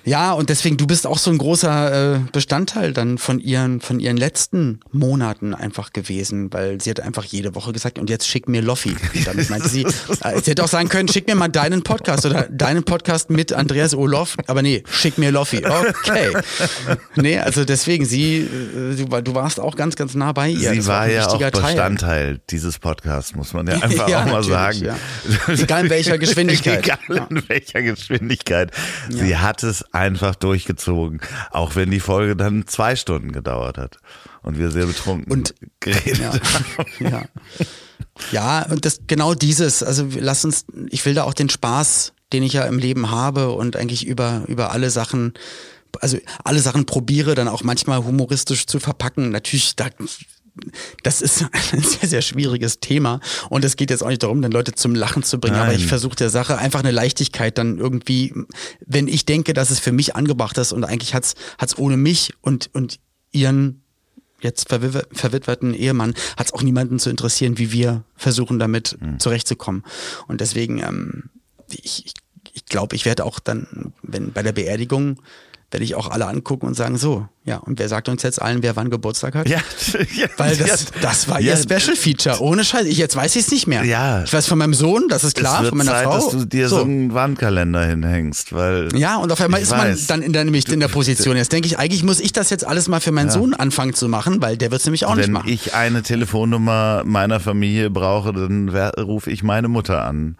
Ja, 0.08 0.32
und 0.32 0.48
deswegen, 0.48 0.78
du 0.78 0.86
bist 0.86 1.06
auch 1.06 1.18
so 1.18 1.30
ein 1.30 1.36
großer 1.36 2.14
äh, 2.14 2.20
Bestandteil 2.32 2.94
dann 2.94 3.18
von 3.18 3.40
ihren, 3.40 3.82
von 3.82 4.00
ihren 4.00 4.16
letzten 4.16 4.80
Monaten 4.90 5.54
einfach 5.54 5.92
gewesen, 5.92 6.50
weil 6.52 6.80
sie 6.80 6.88
hat 6.88 7.00
einfach 7.00 7.24
jede 7.24 7.54
Woche 7.54 7.72
gesagt, 7.72 7.98
und 7.98 8.08
jetzt 8.08 8.26
schick 8.26 8.48
mir 8.48 8.62
Loffi. 8.62 8.96
Damit 9.26 9.50
meinte 9.50 9.68
sie, 9.68 9.82
äh, 9.82 10.40
sie 10.42 10.52
hätte 10.52 10.64
auch 10.64 10.68
sagen 10.68 10.88
können, 10.88 11.08
schick 11.08 11.26
mir 11.26 11.34
mal 11.34 11.48
deinen 11.48 11.82
Podcast 11.82 12.24
oder 12.24 12.44
deinen 12.44 12.84
Podcast 12.84 13.28
mit 13.28 13.52
Andreas 13.52 13.94
Olof, 13.94 14.36
aber 14.46 14.62
nee, 14.62 14.82
schick 14.90 15.18
mir 15.18 15.30
Loffi. 15.30 15.58
Okay. 15.58 16.32
Nee, 17.16 17.38
also 17.38 17.66
deswegen, 17.66 18.06
sie, 18.06 18.38
äh, 18.38 18.96
du, 18.96 19.20
du 19.20 19.34
warst 19.34 19.60
auch 19.60 19.76
ganz, 19.76 19.94
ganz 19.94 20.14
nah 20.14 20.32
bei 20.32 20.48
ihr. 20.48 20.70
Sie 20.70 20.86
war, 20.86 21.00
war 21.00 21.08
ja 21.10 21.26
auch 21.26 21.38
Bestandteil 21.38 21.98
Teil. 21.98 22.40
dieses 22.48 22.78
Podcasts, 22.78 23.34
muss 23.34 23.52
man 23.52 23.66
ja 23.66 23.74
einfach 23.82 24.08
ja, 24.08 24.22
auch 24.22 24.26
mal 24.26 24.42
sagen. 24.42 24.84
Ja. 24.84 24.96
Egal 25.48 25.84
in 25.84 25.90
welcher 25.90 26.16
Geschwindigkeit. 26.16 26.78
Egal 26.84 27.26
in 27.28 27.48
welcher 27.48 27.82
Geschwindigkeit. 27.82 28.70
Sie 29.10 29.36
hat 29.36 29.62
es 29.62 29.84
einfach 29.98 30.34
durchgezogen, 30.34 31.20
auch 31.50 31.76
wenn 31.76 31.90
die 31.90 32.00
Folge 32.00 32.36
dann 32.36 32.66
zwei 32.66 32.96
Stunden 32.96 33.32
gedauert 33.32 33.78
hat 33.78 33.98
und 34.42 34.58
wir 34.58 34.70
sehr 34.70 34.86
betrunken 34.86 35.30
und, 35.30 35.54
geredet 35.80 36.18
ja, 36.18 36.32
haben. 36.32 36.86
Ja. 36.98 37.22
ja, 38.32 38.66
und 38.70 38.84
das 38.84 39.00
genau 39.06 39.34
dieses, 39.34 39.82
also 39.82 40.08
lass 40.18 40.44
uns, 40.44 40.64
ich 40.90 41.04
will 41.04 41.14
da 41.14 41.24
auch 41.24 41.34
den 41.34 41.48
Spaß, 41.48 42.12
den 42.32 42.42
ich 42.42 42.52
ja 42.52 42.64
im 42.64 42.78
Leben 42.78 43.10
habe 43.10 43.50
und 43.50 43.76
eigentlich 43.76 44.06
über, 44.06 44.44
über 44.46 44.72
alle 44.72 44.90
Sachen 44.90 45.34
also 46.00 46.18
alle 46.44 46.60
Sachen 46.60 46.86
probiere, 46.86 47.34
dann 47.34 47.48
auch 47.48 47.62
manchmal 47.62 48.04
humoristisch 48.04 48.66
zu 48.66 48.78
verpacken. 48.78 49.30
Natürlich, 49.30 49.74
da 49.74 49.88
das 51.02 51.22
ist 51.22 51.44
ein 51.72 51.82
sehr, 51.82 52.08
sehr 52.08 52.22
schwieriges 52.22 52.80
Thema. 52.80 53.20
Und 53.48 53.64
es 53.64 53.76
geht 53.76 53.90
jetzt 53.90 54.02
auch 54.02 54.08
nicht 54.08 54.22
darum, 54.22 54.42
dann 54.42 54.52
Leute 54.52 54.72
zum 54.72 54.94
Lachen 54.94 55.22
zu 55.22 55.38
bringen. 55.38 55.56
Nein. 55.56 55.68
Aber 55.68 55.74
ich 55.74 55.86
versuche 55.86 56.16
der 56.16 56.30
Sache 56.30 56.58
einfach 56.58 56.80
eine 56.80 56.90
Leichtigkeit 56.90 57.58
dann 57.58 57.78
irgendwie, 57.78 58.34
wenn 58.86 59.08
ich 59.08 59.26
denke, 59.26 59.52
dass 59.52 59.70
es 59.70 59.80
für 59.80 59.92
mich 59.92 60.16
angebracht 60.16 60.58
ist 60.58 60.72
und 60.72 60.84
eigentlich 60.84 61.14
hat 61.14 61.24
es 61.60 61.78
ohne 61.78 61.96
mich 61.96 62.34
und, 62.40 62.70
und 62.72 62.98
ihren 63.32 63.82
jetzt 64.40 64.68
verwitwerten 64.68 65.74
Ehemann 65.74 66.14
hat 66.36 66.46
es 66.46 66.52
auch 66.52 66.62
niemanden 66.62 66.98
zu 66.98 67.10
interessieren, 67.10 67.58
wie 67.58 67.72
wir 67.72 68.04
versuchen, 68.14 68.58
damit 68.58 68.96
mhm. 69.00 69.18
zurechtzukommen. 69.18 69.84
Und 70.28 70.40
deswegen, 70.40 70.78
ähm, 70.78 71.24
ich, 71.70 72.06
ich, 72.06 72.14
ich 72.52 72.64
glaube, 72.66 72.94
ich 72.94 73.04
werde 73.04 73.24
auch 73.24 73.40
dann, 73.40 73.92
wenn 74.02 74.32
bei 74.32 74.42
der 74.42 74.52
Beerdigung 74.52 75.20
werde 75.70 75.84
ich 75.84 75.94
auch 75.94 76.10
alle 76.10 76.26
angucken 76.26 76.66
und 76.66 76.74
sagen, 76.74 76.96
so, 76.96 77.28
ja, 77.44 77.58
und 77.58 77.78
wer 77.78 77.88
sagt 77.90 78.08
uns 78.08 78.22
jetzt 78.22 78.40
allen, 78.40 78.62
wer 78.62 78.74
wann 78.76 78.88
Geburtstag 78.88 79.34
hat? 79.34 79.48
Ja, 79.48 79.58
ja 80.14 80.26
weil 80.38 80.56
das, 80.56 80.86
das 81.02 81.28
war 81.28 81.40
ja, 81.40 81.52
ihr 81.52 81.56
Special 81.58 81.94
Feature. 81.94 82.40
Ohne 82.40 82.64
Scheiß. 82.64 82.86
Ich, 82.86 82.96
jetzt 82.96 83.16
weiß 83.16 83.36
ich 83.36 83.42
es 83.42 83.50
nicht 83.50 83.66
mehr. 83.66 83.84
Ja. 83.84 84.24
Ich 84.24 84.32
weiß 84.32 84.46
von 84.46 84.56
meinem 84.56 84.72
Sohn, 84.72 85.08
das 85.08 85.24
ist 85.24 85.36
klar, 85.36 85.64
von 85.64 85.76
meiner 85.76 85.90
Zeit, 85.90 86.04
Frau. 86.04 86.14
dass 86.14 86.30
du 86.30 86.46
dir 86.46 86.70
so. 86.70 86.76
so 86.76 86.82
einen 86.82 87.12
Wandkalender 87.12 87.84
hinhängst, 87.84 88.54
weil. 88.54 88.88
Ja, 88.96 89.16
und 89.16 89.30
auf 89.30 89.40
einmal 89.42 89.60
ist 89.60 89.70
man 89.70 89.94
dann 90.06 90.22
in 90.22 90.32
der, 90.32 90.44
nämlich 90.44 90.68
in 90.68 90.80
der 90.80 90.88
Position. 90.88 91.36
Jetzt 91.36 91.52
denke 91.52 91.66
ich, 91.66 91.78
eigentlich 91.78 92.02
muss 92.02 92.20
ich 92.20 92.32
das 92.32 92.48
jetzt 92.48 92.66
alles 92.66 92.88
mal 92.88 93.00
für 93.00 93.12
meinen 93.12 93.28
ja. 93.28 93.34
Sohn 93.34 93.52
anfangen 93.52 93.92
zu 93.92 94.08
machen, 94.08 94.40
weil 94.40 94.56
der 94.56 94.70
wird 94.70 94.80
es 94.80 94.86
nämlich 94.86 95.04
auch 95.04 95.16
Wenn 95.16 95.18
nicht 95.18 95.30
machen. 95.30 95.46
Wenn 95.48 95.54
ich 95.54 95.74
eine 95.74 96.02
Telefonnummer 96.02 97.02
meiner 97.04 97.40
Familie 97.40 97.90
brauche, 97.90 98.32
dann 98.32 98.70
rufe 98.70 99.30
ich 99.30 99.42
meine 99.42 99.68
Mutter 99.68 100.02
an 100.04 100.36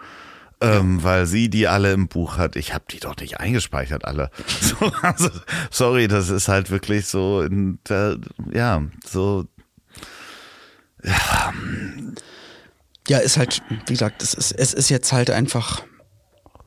ähm, 0.61 1.03
weil 1.03 1.27
sie 1.27 1.49
die 1.49 1.68
alle 1.68 1.92
im 1.92 2.09
Buch 2.09 2.37
hat. 2.37 2.57
Ich 2.57 2.75
habe 2.75 2.85
die 2.90 2.99
doch 2.99 3.16
nicht 3.16 3.38
eingespeichert 3.40 4.05
alle. 4.05 4.31
So, 4.61 4.90
also, 5.03 5.31
sorry, 5.71 6.09
das 6.09 6.29
ist 6.29 6.49
halt 6.49 6.71
wirklich 6.71 7.07
so, 7.07 7.42
in 7.42 7.79
der, 7.88 8.18
ja, 8.53 8.83
so. 9.07 9.47
Ja. 11.03 11.55
ja, 13.09 13.18
ist 13.18 13.37
halt, 13.37 13.62
wie 13.87 13.92
gesagt, 13.92 14.23
es 14.23 14.35
ist, 14.35 14.53
es 14.53 14.75
ist 14.75 14.88
jetzt 14.88 15.12
halt 15.12 15.31
einfach, 15.31 15.85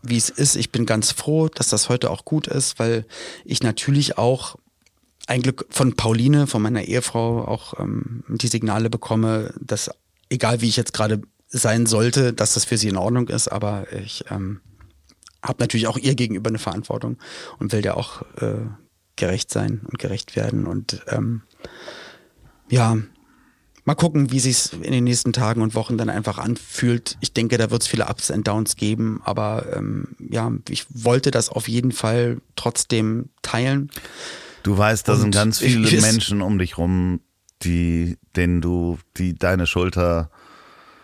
wie 0.01 0.17
es 0.17 0.29
ist. 0.29 0.55
Ich 0.55 0.71
bin 0.71 0.85
ganz 0.85 1.11
froh, 1.11 1.49
dass 1.49 1.67
das 1.67 1.89
heute 1.89 2.09
auch 2.09 2.23
gut 2.23 2.47
ist, 2.47 2.79
weil 2.79 3.05
ich 3.43 3.61
natürlich 3.61 4.17
auch 4.17 4.55
ein 5.27 5.41
Glück 5.41 5.65
von 5.69 5.95
Pauline, 5.95 6.47
von 6.47 6.61
meiner 6.61 6.83
Ehefrau, 6.83 7.45
auch 7.45 7.79
ähm, 7.79 8.23
die 8.27 8.47
Signale 8.47 8.89
bekomme, 8.89 9.53
dass 9.59 9.91
egal 10.29 10.61
wie 10.61 10.69
ich 10.69 10.77
jetzt 10.77 10.93
gerade 10.93 11.21
sein 11.51 11.85
sollte, 11.85 12.33
dass 12.33 12.53
das 12.53 12.65
für 12.65 12.77
sie 12.77 12.87
in 12.87 12.97
Ordnung 12.97 13.27
ist, 13.27 13.49
aber 13.49 13.91
ich 13.93 14.25
ähm, 14.29 14.61
habe 15.43 15.61
natürlich 15.61 15.87
auch 15.87 15.97
ihr 15.97 16.15
gegenüber 16.15 16.49
eine 16.49 16.59
Verantwortung 16.59 17.17
und 17.59 17.71
will 17.71 17.83
ja 17.83 17.95
auch 17.95 18.21
äh, 18.37 18.65
gerecht 19.15 19.51
sein 19.51 19.81
und 19.83 19.99
gerecht 19.99 20.35
werden 20.35 20.65
und 20.65 21.01
ähm, 21.07 21.41
ja, 22.69 22.97
mal 23.83 23.95
gucken, 23.95 24.31
wie 24.31 24.39
sich 24.39 24.71
in 24.73 24.91
den 24.93 25.03
nächsten 25.03 25.33
Tagen 25.33 25.61
und 25.61 25.75
Wochen 25.75 25.97
dann 25.97 26.09
einfach 26.09 26.37
anfühlt. 26.37 27.17
Ich 27.19 27.33
denke, 27.33 27.57
da 27.57 27.69
wird 27.69 27.81
es 27.81 27.87
viele 27.87 28.07
Ups 28.07 28.31
und 28.31 28.47
Downs 28.47 28.75
geben, 28.77 29.21
aber 29.25 29.65
ähm, 29.75 30.15
ja, 30.19 30.51
ich 30.69 30.85
wollte 30.89 31.31
das 31.31 31.49
auf 31.49 31.67
jeden 31.67 31.91
Fall 31.91 32.37
trotzdem 32.55 33.29
teilen. 33.41 33.91
Du 34.63 34.77
weißt, 34.77 35.07
da 35.07 35.15
sind 35.15 35.33
ganz 35.33 35.59
viele 35.59 35.89
ich, 35.89 36.01
Menschen 36.01 36.41
um 36.41 36.59
dich 36.59 36.77
rum, 36.77 37.19
die, 37.63 38.17
denen 38.35 38.61
du, 38.61 38.99
die 39.17 39.33
deine 39.33 39.67
Schulter 39.67 40.29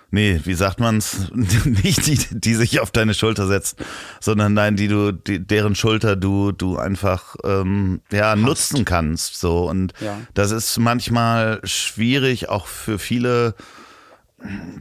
Nee, 0.09 0.39
wie 0.45 0.53
sagt 0.53 0.79
man's? 0.79 1.29
Nicht 1.33 2.07
die, 2.07 2.17
die 2.31 2.55
sich 2.55 2.79
auf 2.79 2.91
deine 2.91 3.13
Schulter 3.13 3.45
setzt, 3.45 3.83
sondern 4.21 4.53
nein, 4.53 4.75
die 4.75 4.87
du, 4.87 5.11
die, 5.11 5.39
deren 5.39 5.75
Schulter 5.75 6.15
du, 6.15 6.51
du 6.51 6.77
einfach 6.77 7.35
ähm, 7.43 8.01
ja 8.11 8.31
Hast. 8.31 8.39
nutzen 8.39 8.85
kannst. 8.85 9.39
So 9.39 9.69
und 9.69 9.93
ja. 9.99 10.17
das 10.33 10.51
ist 10.51 10.77
manchmal 10.77 11.59
schwierig, 11.63 12.47
auch 12.47 12.67
für 12.67 12.99
viele 12.99 13.55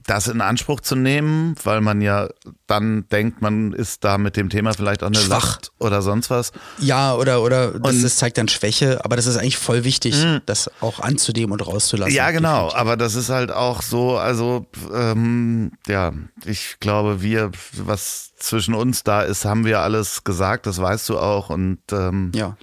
das 0.06 0.28
in 0.28 0.42
Anspruch 0.42 0.80
zu 0.80 0.96
nehmen, 0.96 1.54
weil 1.64 1.80
man 1.80 2.02
ja 2.02 2.28
dann 2.66 3.08
denkt, 3.08 3.40
man 3.40 3.72
ist 3.72 4.04
da 4.04 4.18
mit 4.18 4.36
dem 4.36 4.50
Thema 4.50 4.74
vielleicht 4.74 5.02
auch 5.02 5.06
eine 5.06 5.16
Schwach 5.16 5.56
Last 5.56 5.72
oder 5.78 6.02
sonst 6.02 6.28
was. 6.28 6.52
Ja, 6.78 7.14
oder, 7.14 7.42
oder 7.42 7.78
das, 7.78 8.02
das, 8.02 8.16
zeigt 8.16 8.36
dann 8.36 8.48
Schwäche, 8.48 9.02
aber 9.04 9.16
das 9.16 9.26
ist 9.26 9.38
eigentlich 9.38 9.56
voll 9.56 9.84
wichtig, 9.84 10.22
mh. 10.22 10.42
das 10.44 10.70
auch 10.80 11.00
anzunehmen 11.00 11.52
und 11.52 11.66
rauszulassen. 11.66 12.14
Ja, 12.14 12.30
genau, 12.32 12.64
definitiv. 12.64 12.78
aber 12.80 12.96
das 12.98 13.14
ist 13.14 13.30
halt 13.30 13.50
auch 13.50 13.80
so, 13.80 14.18
also 14.18 14.66
ähm, 14.92 15.72
ja, 15.86 16.12
ich 16.44 16.76
glaube, 16.78 17.22
wir, 17.22 17.50
was 17.72 18.34
zwischen 18.36 18.74
uns 18.74 19.04
da 19.04 19.22
ist, 19.22 19.46
haben 19.46 19.64
wir 19.64 19.80
alles 19.80 20.22
gesagt, 20.22 20.66
das 20.66 20.78
weißt 20.78 21.08
du 21.08 21.18
auch 21.18 21.48
und 21.48 21.78
ähm, 21.92 22.30
ja. 22.34 22.56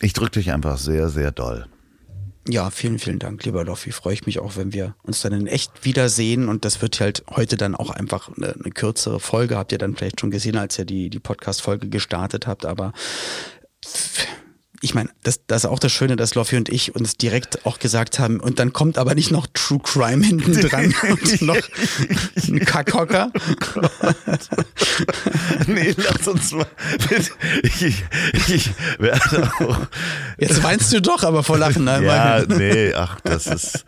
Ich 0.00 0.12
drücke 0.12 0.32
dich 0.32 0.52
einfach 0.52 0.78
sehr, 0.78 1.08
sehr 1.08 1.32
doll. 1.32 1.66
Ja, 2.50 2.70
vielen, 2.70 2.98
vielen 2.98 3.20
Dank, 3.20 3.44
lieber 3.44 3.64
Loffi. 3.64 3.92
Freue 3.92 4.14
ich 4.14 4.26
mich 4.26 4.40
auch, 4.40 4.56
wenn 4.56 4.72
wir 4.72 4.96
uns 5.04 5.20
dann 5.20 5.32
in 5.32 5.46
echt 5.46 5.84
wiedersehen. 5.84 6.48
Und 6.48 6.64
das 6.64 6.82
wird 6.82 6.98
halt 6.98 7.22
heute 7.30 7.56
dann 7.56 7.76
auch 7.76 7.90
einfach 7.90 8.28
eine, 8.36 8.54
eine 8.54 8.72
kürzere 8.72 9.20
Folge. 9.20 9.56
Habt 9.56 9.70
ihr 9.70 9.78
dann 9.78 9.94
vielleicht 9.94 10.20
schon 10.20 10.32
gesehen, 10.32 10.56
als 10.56 10.76
ihr 10.76 10.84
die, 10.84 11.10
die 11.10 11.20
Podcast-Folge 11.20 11.88
gestartet 11.88 12.48
habt. 12.48 12.66
Aber 12.66 12.92
ich 14.82 14.94
meine, 14.94 15.10
das, 15.22 15.40
das 15.46 15.64
ist 15.64 15.70
auch 15.70 15.78
das 15.78 15.92
Schöne, 15.92 16.16
dass 16.16 16.34
Loffi 16.34 16.56
und 16.56 16.68
ich 16.70 16.94
uns 16.94 17.16
direkt 17.16 17.66
auch 17.66 17.78
gesagt 17.78 18.18
haben, 18.18 18.40
und 18.40 18.58
dann 18.58 18.72
kommt 18.72 18.96
aber 18.96 19.14
nicht 19.14 19.30
noch 19.30 19.46
True 19.52 19.80
Crime 19.82 20.24
hinten 20.24 20.58
dran 20.60 20.94
und 21.10 21.42
noch 21.42 21.56
ein 22.48 22.60
Kackhocker. 22.60 23.30
nee, 25.66 25.94
lass 25.96 26.28
uns 26.28 26.52
mal. 26.52 26.66
Ich, 27.62 27.80
ich, 27.82 28.48
ich 28.48 28.70
werde 28.98 29.50
auch. 29.60 29.78
Jetzt 30.38 30.62
weinst 30.62 30.92
du 30.92 31.02
doch, 31.02 31.24
aber 31.24 31.42
vor 31.42 31.58
Lachen. 31.58 31.84
Ne? 31.84 32.02
Ja, 32.04 32.44
nee, 32.46 32.94
ach, 32.94 33.20
das 33.20 33.46
ist. 33.46 33.84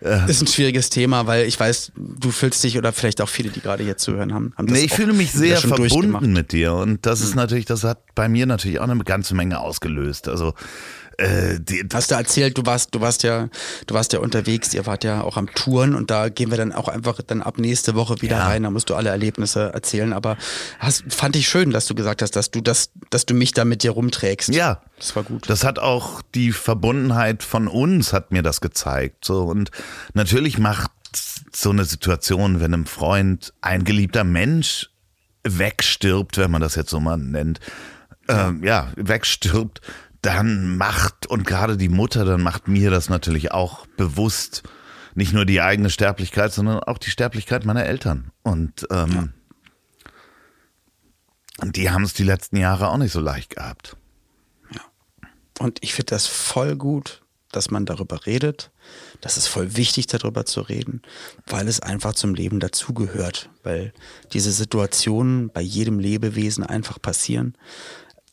Ist 0.00 0.42
ein 0.42 0.46
schwieriges 0.46 0.90
Thema, 0.90 1.26
weil 1.26 1.46
ich 1.46 1.58
weiß, 1.58 1.92
du 1.96 2.30
fühlst 2.30 2.62
dich 2.62 2.78
oder 2.78 2.92
vielleicht 2.92 3.20
auch 3.20 3.28
viele, 3.28 3.50
die 3.50 3.60
gerade 3.60 3.82
hier 3.82 3.96
zuhören, 3.96 4.32
haben, 4.32 4.52
haben 4.56 4.66
das 4.66 4.78
Nee, 4.78 4.84
ich 4.84 4.92
fühle 4.92 5.12
mich 5.12 5.32
sehr 5.32 5.56
verbunden 5.56 6.32
mit 6.32 6.52
dir 6.52 6.74
und 6.74 7.04
das 7.04 7.20
Hm. 7.20 7.26
ist 7.28 7.34
natürlich, 7.34 7.64
das 7.64 7.84
hat 7.84 8.14
bei 8.14 8.28
mir 8.28 8.46
natürlich 8.46 8.78
auch 8.80 8.88
eine 8.88 8.96
ganze 9.02 9.34
Menge 9.34 9.60
ausgelöst. 9.60 10.28
Also 10.28 10.54
äh, 11.18 11.58
die, 11.60 11.84
Hast 11.92 12.10
du 12.10 12.14
erzählt, 12.14 12.56
du 12.56 12.64
warst, 12.64 12.94
du 12.94 13.00
warst 13.00 13.22
ja, 13.24 13.48
du 13.86 13.94
warst 13.94 14.12
ja 14.12 14.20
unterwegs, 14.20 14.72
ihr 14.72 14.86
wart 14.86 15.04
ja 15.04 15.22
auch 15.22 15.36
am 15.36 15.52
Touren 15.52 15.94
und 15.94 16.10
da 16.10 16.28
gehen 16.28 16.50
wir 16.50 16.56
dann 16.56 16.72
auch 16.72 16.88
einfach 16.88 17.20
dann 17.26 17.42
ab 17.42 17.58
nächste 17.58 17.94
Woche 17.94 18.22
wieder 18.22 18.38
Ja. 18.38 18.46
rein. 18.46 18.62
Da 18.62 18.70
musst 18.70 18.88
du 18.88 18.94
alle 18.94 19.10
Erlebnisse 19.10 19.72
erzählen. 19.74 20.12
Aber 20.12 20.36
hast, 20.78 21.04
fand 21.12 21.36
ich 21.36 21.48
schön, 21.48 21.70
dass 21.70 21.86
du 21.86 21.94
gesagt 21.94 22.22
hast, 22.22 22.36
dass 22.36 22.50
du 22.50 22.60
das, 22.60 22.90
dass 23.10 23.26
du 23.26 23.34
mich 23.34 23.52
da 23.52 23.64
mit 23.64 23.82
dir 23.82 23.90
rumträgst. 23.90 24.48
Ja. 24.54 24.80
Das 24.96 25.14
war 25.16 25.22
gut. 25.24 25.48
Das 25.50 25.64
hat 25.64 25.78
auch 25.78 26.22
die 26.34 26.52
Verbundenheit 26.52 27.42
von 27.42 27.68
uns 27.68 28.12
hat 28.12 28.32
mir 28.32 28.42
das 28.42 28.60
gezeigt. 28.60 29.24
So 29.24 29.42
und 29.44 29.70
natürlich 30.14 30.58
macht 30.58 30.90
so 31.52 31.70
eine 31.70 31.84
Situation, 31.84 32.60
wenn 32.60 32.72
einem 32.74 32.86
Freund 32.86 33.52
ein 33.60 33.84
geliebter 33.84 34.24
Mensch 34.24 34.90
wegstirbt, 35.44 36.38
wenn 36.38 36.50
man 36.50 36.60
das 36.60 36.74
jetzt 36.74 36.90
so 36.90 37.00
mal 37.00 37.16
nennt, 37.16 37.60
ähm, 38.28 38.62
ja, 38.62 38.92
wegstirbt, 38.96 39.80
dann 40.22 40.76
macht 40.76 41.26
und 41.26 41.46
gerade 41.46 41.76
die 41.76 41.88
Mutter, 41.88 42.24
dann 42.24 42.42
macht 42.42 42.68
mir 42.68 42.90
das 42.90 43.08
natürlich 43.08 43.52
auch 43.52 43.86
bewusst 43.96 44.62
nicht 45.14 45.32
nur 45.32 45.44
die 45.44 45.60
eigene 45.60 45.90
Sterblichkeit, 45.90 46.52
sondern 46.52 46.80
auch 46.80 46.98
die 46.98 47.10
Sterblichkeit 47.10 47.64
meiner 47.64 47.84
Eltern. 47.84 48.30
Und 48.42 48.86
ähm, 48.90 49.32
und 51.60 51.76
die 51.76 51.90
haben 51.90 52.04
es 52.04 52.14
die 52.14 52.24
letzten 52.24 52.56
Jahre 52.56 52.88
auch 52.88 52.98
nicht 52.98 53.12
so 53.12 53.20
leicht 53.20 53.56
gehabt. 53.56 53.96
Und 55.58 55.78
ich 55.82 55.92
finde 55.92 56.10
das 56.10 56.26
voll 56.26 56.76
gut, 56.76 57.22
dass 57.50 57.70
man 57.70 57.84
darüber 57.84 58.26
redet. 58.26 58.70
Das 59.20 59.36
ist 59.36 59.48
voll 59.48 59.76
wichtig, 59.76 60.06
darüber 60.06 60.46
zu 60.46 60.60
reden, 60.60 61.02
weil 61.46 61.66
es 61.66 61.80
einfach 61.80 62.14
zum 62.14 62.34
Leben 62.34 62.60
dazugehört. 62.60 63.50
Weil 63.64 63.92
diese 64.32 64.52
Situationen 64.52 65.50
bei 65.50 65.60
jedem 65.60 65.98
Lebewesen 65.98 66.64
einfach 66.64 67.02
passieren. 67.02 67.56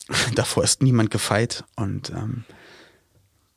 Davor 0.35 0.63
ist 0.63 0.81
niemand 0.81 1.11
gefeit. 1.11 1.63
Und, 1.75 2.09
ähm, 2.11 2.45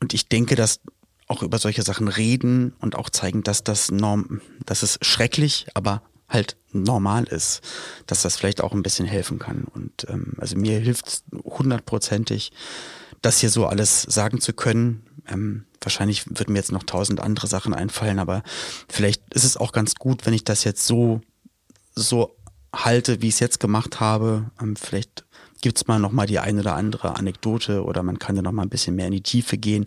und 0.00 0.14
ich 0.14 0.28
denke, 0.28 0.56
dass 0.56 0.80
auch 1.26 1.42
über 1.42 1.58
solche 1.58 1.82
Sachen 1.82 2.08
reden 2.08 2.74
und 2.80 2.96
auch 2.96 3.10
zeigen, 3.10 3.42
dass 3.42 3.62
das 3.62 3.90
norm, 3.90 4.40
dass 4.64 4.82
es 4.82 4.98
schrecklich, 5.02 5.66
aber 5.74 6.02
halt 6.28 6.56
normal 6.72 7.24
ist, 7.24 7.60
dass 8.06 8.22
das 8.22 8.36
vielleicht 8.36 8.60
auch 8.62 8.72
ein 8.72 8.82
bisschen 8.82 9.06
helfen 9.06 9.38
kann. 9.38 9.64
Und 9.64 10.06
ähm, 10.08 10.34
also 10.38 10.56
mir 10.56 10.78
hilft 10.78 11.22
hundertprozentig, 11.44 12.52
das 13.22 13.38
hier 13.38 13.50
so 13.50 13.66
alles 13.66 14.02
sagen 14.02 14.40
zu 14.40 14.52
können. 14.52 15.04
Ähm, 15.26 15.64
wahrscheinlich 15.80 16.26
würden 16.28 16.52
mir 16.52 16.58
jetzt 16.58 16.72
noch 16.72 16.82
tausend 16.82 17.20
andere 17.20 17.46
Sachen 17.46 17.74
einfallen, 17.74 18.18
aber 18.18 18.42
vielleicht 18.88 19.22
ist 19.34 19.44
es 19.44 19.56
auch 19.56 19.72
ganz 19.72 19.94
gut, 19.94 20.26
wenn 20.26 20.34
ich 20.34 20.44
das 20.44 20.64
jetzt 20.64 20.86
so, 20.86 21.20
so 21.94 22.36
halte, 22.74 23.22
wie 23.22 23.28
ich 23.28 23.34
es 23.34 23.40
jetzt 23.40 23.60
gemacht 23.60 24.00
habe. 24.00 24.50
Ähm, 24.60 24.76
vielleicht 24.76 25.24
mal 25.86 25.98
noch 25.98 26.12
mal 26.12 26.26
die 26.26 26.38
eine 26.38 26.60
oder 26.60 26.74
andere 26.74 27.16
Anekdote 27.16 27.82
oder 27.84 28.02
man 28.02 28.18
kann 28.18 28.36
ja 28.36 28.42
noch 28.42 28.52
mal 28.52 28.62
ein 28.62 28.68
bisschen 28.68 28.96
mehr 28.96 29.06
in 29.06 29.12
die 29.12 29.22
Tiefe 29.22 29.58
gehen. 29.58 29.86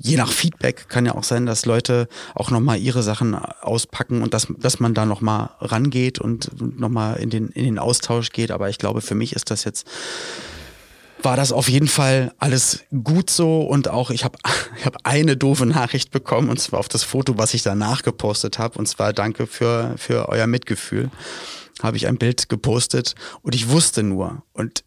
Je 0.00 0.16
nach 0.16 0.30
Feedback 0.30 0.88
kann 0.88 1.06
ja 1.06 1.14
auch 1.14 1.24
sein, 1.24 1.46
dass 1.46 1.66
Leute 1.66 2.08
auch 2.34 2.50
noch 2.50 2.60
mal 2.60 2.78
ihre 2.78 3.02
Sachen 3.02 3.34
auspacken 3.34 4.22
und 4.22 4.34
dass, 4.34 4.46
dass 4.58 4.80
man 4.80 4.94
da 4.94 5.04
noch 5.04 5.20
mal 5.20 5.50
rangeht 5.60 6.20
und 6.20 6.50
noch 6.78 6.88
mal 6.88 7.14
in 7.14 7.30
den, 7.30 7.48
in 7.48 7.64
den 7.64 7.78
Austausch 7.78 8.30
geht. 8.30 8.50
Aber 8.50 8.68
ich 8.68 8.78
glaube, 8.78 9.00
für 9.00 9.14
mich 9.14 9.34
ist 9.34 9.50
das 9.50 9.64
jetzt 9.64 9.86
war 11.20 11.36
das 11.36 11.50
auf 11.50 11.68
jeden 11.68 11.88
Fall 11.88 12.32
alles 12.38 12.84
gut 13.02 13.28
so 13.28 13.62
und 13.62 13.88
auch 13.88 14.10
ich 14.10 14.24
habe 14.24 14.38
ich 14.78 14.86
hab 14.86 14.98
eine 15.04 15.36
doofe 15.36 15.66
Nachricht 15.66 16.10
bekommen 16.10 16.48
und 16.48 16.60
zwar 16.60 16.78
auf 16.78 16.88
das 16.88 17.02
Foto, 17.02 17.38
was 17.38 17.54
ich 17.54 17.62
danach 17.62 18.02
gepostet 18.02 18.58
habe 18.58 18.78
und 18.78 18.86
zwar 18.86 19.12
danke 19.12 19.46
für 19.46 19.94
für 19.96 20.28
euer 20.28 20.46
Mitgefühl. 20.46 21.10
Habe 21.82 21.96
ich 21.96 22.06
ein 22.06 22.18
Bild 22.18 22.48
gepostet 22.48 23.14
und 23.42 23.54
ich 23.54 23.68
wusste 23.68 24.02
nur 24.02 24.42
und 24.52 24.84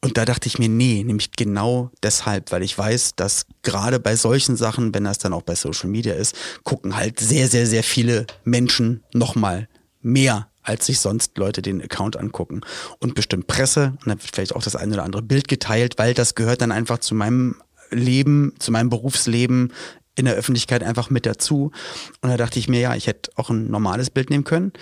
und 0.00 0.16
da 0.16 0.24
dachte 0.24 0.46
ich 0.46 0.58
mir, 0.58 0.68
nee, 0.68 1.02
nämlich 1.02 1.32
genau 1.32 1.90
deshalb, 2.02 2.52
weil 2.52 2.62
ich 2.62 2.76
weiß, 2.76 3.16
dass 3.16 3.46
gerade 3.62 3.98
bei 3.98 4.14
solchen 4.14 4.56
Sachen, 4.56 4.94
wenn 4.94 5.04
das 5.04 5.18
dann 5.18 5.32
auch 5.32 5.42
bei 5.42 5.56
Social 5.56 5.88
Media 5.88 6.14
ist, 6.14 6.36
gucken 6.62 6.96
halt 6.96 7.18
sehr, 7.18 7.48
sehr, 7.48 7.66
sehr 7.66 7.82
viele 7.82 8.26
Menschen 8.44 9.02
nochmal 9.12 9.68
mehr 10.00 10.48
als 10.62 10.86
sich 10.86 11.00
sonst 11.00 11.36
Leute 11.38 11.62
den 11.62 11.82
Account 11.82 12.16
angucken. 12.16 12.60
Und 13.00 13.14
bestimmt 13.14 13.46
Presse 13.46 13.94
und 14.00 14.06
dann 14.06 14.22
wird 14.22 14.30
vielleicht 14.34 14.54
auch 14.54 14.62
das 14.62 14.76
eine 14.76 14.94
oder 14.94 15.04
andere 15.04 15.22
Bild 15.22 15.48
geteilt, 15.48 15.98
weil 15.98 16.14
das 16.14 16.34
gehört 16.34 16.60
dann 16.60 16.72
einfach 16.72 16.98
zu 16.98 17.14
meinem 17.14 17.56
Leben, 17.90 18.52
zu 18.58 18.70
meinem 18.70 18.90
Berufsleben 18.90 19.72
in 20.14 20.26
der 20.26 20.34
Öffentlichkeit 20.34 20.82
einfach 20.82 21.10
mit 21.10 21.26
dazu. 21.26 21.72
Und 22.20 22.28
da 22.28 22.36
dachte 22.36 22.58
ich 22.58 22.68
mir, 22.68 22.80
ja, 22.80 22.94
ich 22.94 23.06
hätte 23.06 23.30
auch 23.36 23.50
ein 23.50 23.70
normales 23.70 24.10
Bild 24.10 24.30
nehmen 24.30 24.44
können. 24.44 24.72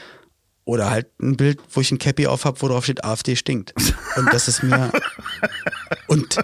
Oder 0.67 0.91
halt 0.91 1.07
ein 1.23 1.37
Bild, 1.37 1.61
wo 1.71 1.81
ich 1.81 1.93
ein 1.93 1.99
Cappy 1.99 2.27
auf 2.27 2.45
habe, 2.45 2.61
wo 2.61 2.67
drauf 2.67 2.85
steht, 2.85 3.05
AfD 3.05 3.37
stinkt. 3.37 3.73
Und 4.17 4.33
das 4.33 4.49
ist 4.49 4.63
mir. 4.65 4.91
Und, 6.09 6.37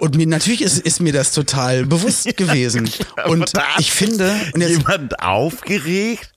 und 0.00 0.16
mir 0.16 0.26
natürlich 0.26 0.60
ist, 0.60 0.78
ist 0.78 1.00
mir 1.00 1.12
das 1.14 1.32
total 1.32 1.86
bewusst 1.86 2.24
gewesen. 2.36 2.90
Und 3.26 3.56
Da 3.56 3.62
hat 3.62 3.80
ich 3.80 3.90
finde, 3.92 4.38
und 4.52 4.60
jetzt, 4.60 4.78
jemand 4.78 5.18
aufgeregt? 5.20 6.31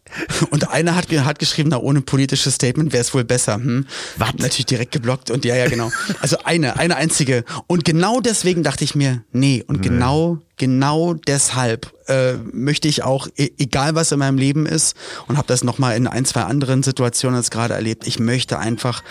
Und 0.49 0.69
einer 0.69 0.95
hat, 0.95 1.11
hat 1.11 1.39
geschrieben, 1.39 1.69
na, 1.69 1.77
ohne 1.77 2.01
politisches 2.01 2.55
Statement 2.55 2.93
wäre 2.93 3.01
es 3.01 3.13
wohl 3.13 3.23
besser. 3.23 3.55
Hm? 3.55 3.85
Was? 4.17 4.33
Natürlich 4.35 4.65
direkt 4.65 4.91
geblockt 4.91 5.31
und 5.31 5.45
ja, 5.45 5.55
ja, 5.55 5.67
genau. 5.67 5.91
Also 6.21 6.37
eine, 6.43 6.77
eine 6.77 6.95
einzige. 6.95 7.43
Und 7.67 7.85
genau 7.85 8.21
deswegen 8.21 8.63
dachte 8.63 8.83
ich 8.83 8.95
mir, 8.95 9.23
nee, 9.31 9.63
und 9.65 9.81
genau, 9.81 10.39
genau 10.57 11.13
deshalb 11.13 11.93
äh, 12.07 12.33
möchte 12.51 12.87
ich 12.87 13.03
auch, 13.03 13.27
e 13.35 13.51
egal 13.57 13.95
was 13.95 14.11
in 14.11 14.19
meinem 14.19 14.37
Leben 14.37 14.65
ist, 14.65 14.95
und 15.27 15.37
habe 15.37 15.47
das 15.47 15.63
nochmal 15.63 15.95
in 15.95 16.07
ein, 16.07 16.25
zwei 16.25 16.43
anderen 16.43 16.83
Situationen 16.83 17.39
jetzt 17.39 17.51
gerade 17.51 17.73
erlebt, 17.73 18.07
ich 18.07 18.19
möchte 18.19 18.59
einfach, 18.59 19.03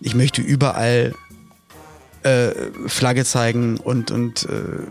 ich 0.00 0.14
möchte 0.14 0.42
überall 0.42 1.14
äh, 2.22 2.50
Flagge 2.86 3.24
zeigen 3.24 3.78
und, 3.78 4.10
und 4.10 4.44
äh, 4.44 4.86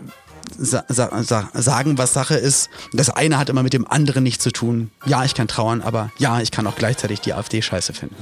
sa 0.58 0.84
sa 0.88 1.22
sa 1.22 1.48
sagen, 1.54 1.98
was 1.98 2.12
Sache 2.12 2.34
ist. 2.34 2.70
Das 2.92 3.10
eine 3.10 3.38
hat 3.38 3.48
immer 3.48 3.62
mit 3.62 3.72
dem 3.72 3.86
anderen 3.86 4.22
nichts 4.22 4.42
zu 4.42 4.50
tun. 4.50 4.90
Ja, 5.06 5.24
ich 5.24 5.34
kann 5.34 5.48
trauern, 5.48 5.82
aber 5.82 6.10
ja, 6.18 6.40
ich 6.40 6.50
kann 6.50 6.66
auch 6.66 6.76
gleichzeitig 6.76 7.20
die 7.20 7.34
AfD 7.34 7.62
scheiße 7.62 7.92
finden. 7.92 8.16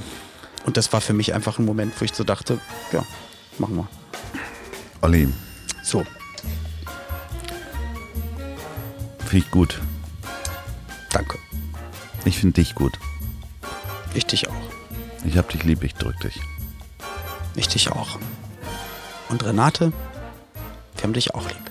Und 0.65 0.77
das 0.77 0.93
war 0.93 1.01
für 1.01 1.13
mich 1.13 1.33
einfach 1.33 1.59
ein 1.59 1.65
Moment, 1.65 1.93
wo 1.99 2.05
ich 2.05 2.13
so 2.13 2.23
dachte, 2.23 2.59
ja, 2.91 3.03
machen 3.57 3.75
wir. 3.77 3.87
Olli, 5.01 5.27
So. 5.83 6.05
finde 9.31 9.45
ich 9.45 9.51
gut. 9.51 9.79
Danke. 11.09 11.37
Ich 12.25 12.37
finde 12.37 12.55
dich 12.55 12.75
gut. 12.75 12.99
Ich 14.13 14.25
dich 14.25 14.49
auch. 14.49 14.53
Ich 15.23 15.37
hab 15.37 15.47
dich 15.49 15.63
lieb, 15.63 15.83
ich 15.83 15.93
drück 15.95 16.19
dich. 16.19 16.39
Ich 17.55 17.67
dich 17.69 17.91
auch. 17.91 18.19
Und 19.29 19.45
Renate, 19.45 19.93
wir 20.95 21.03
haben 21.03 21.13
dich 21.13 21.33
auch 21.33 21.47
lieb. 21.47 21.70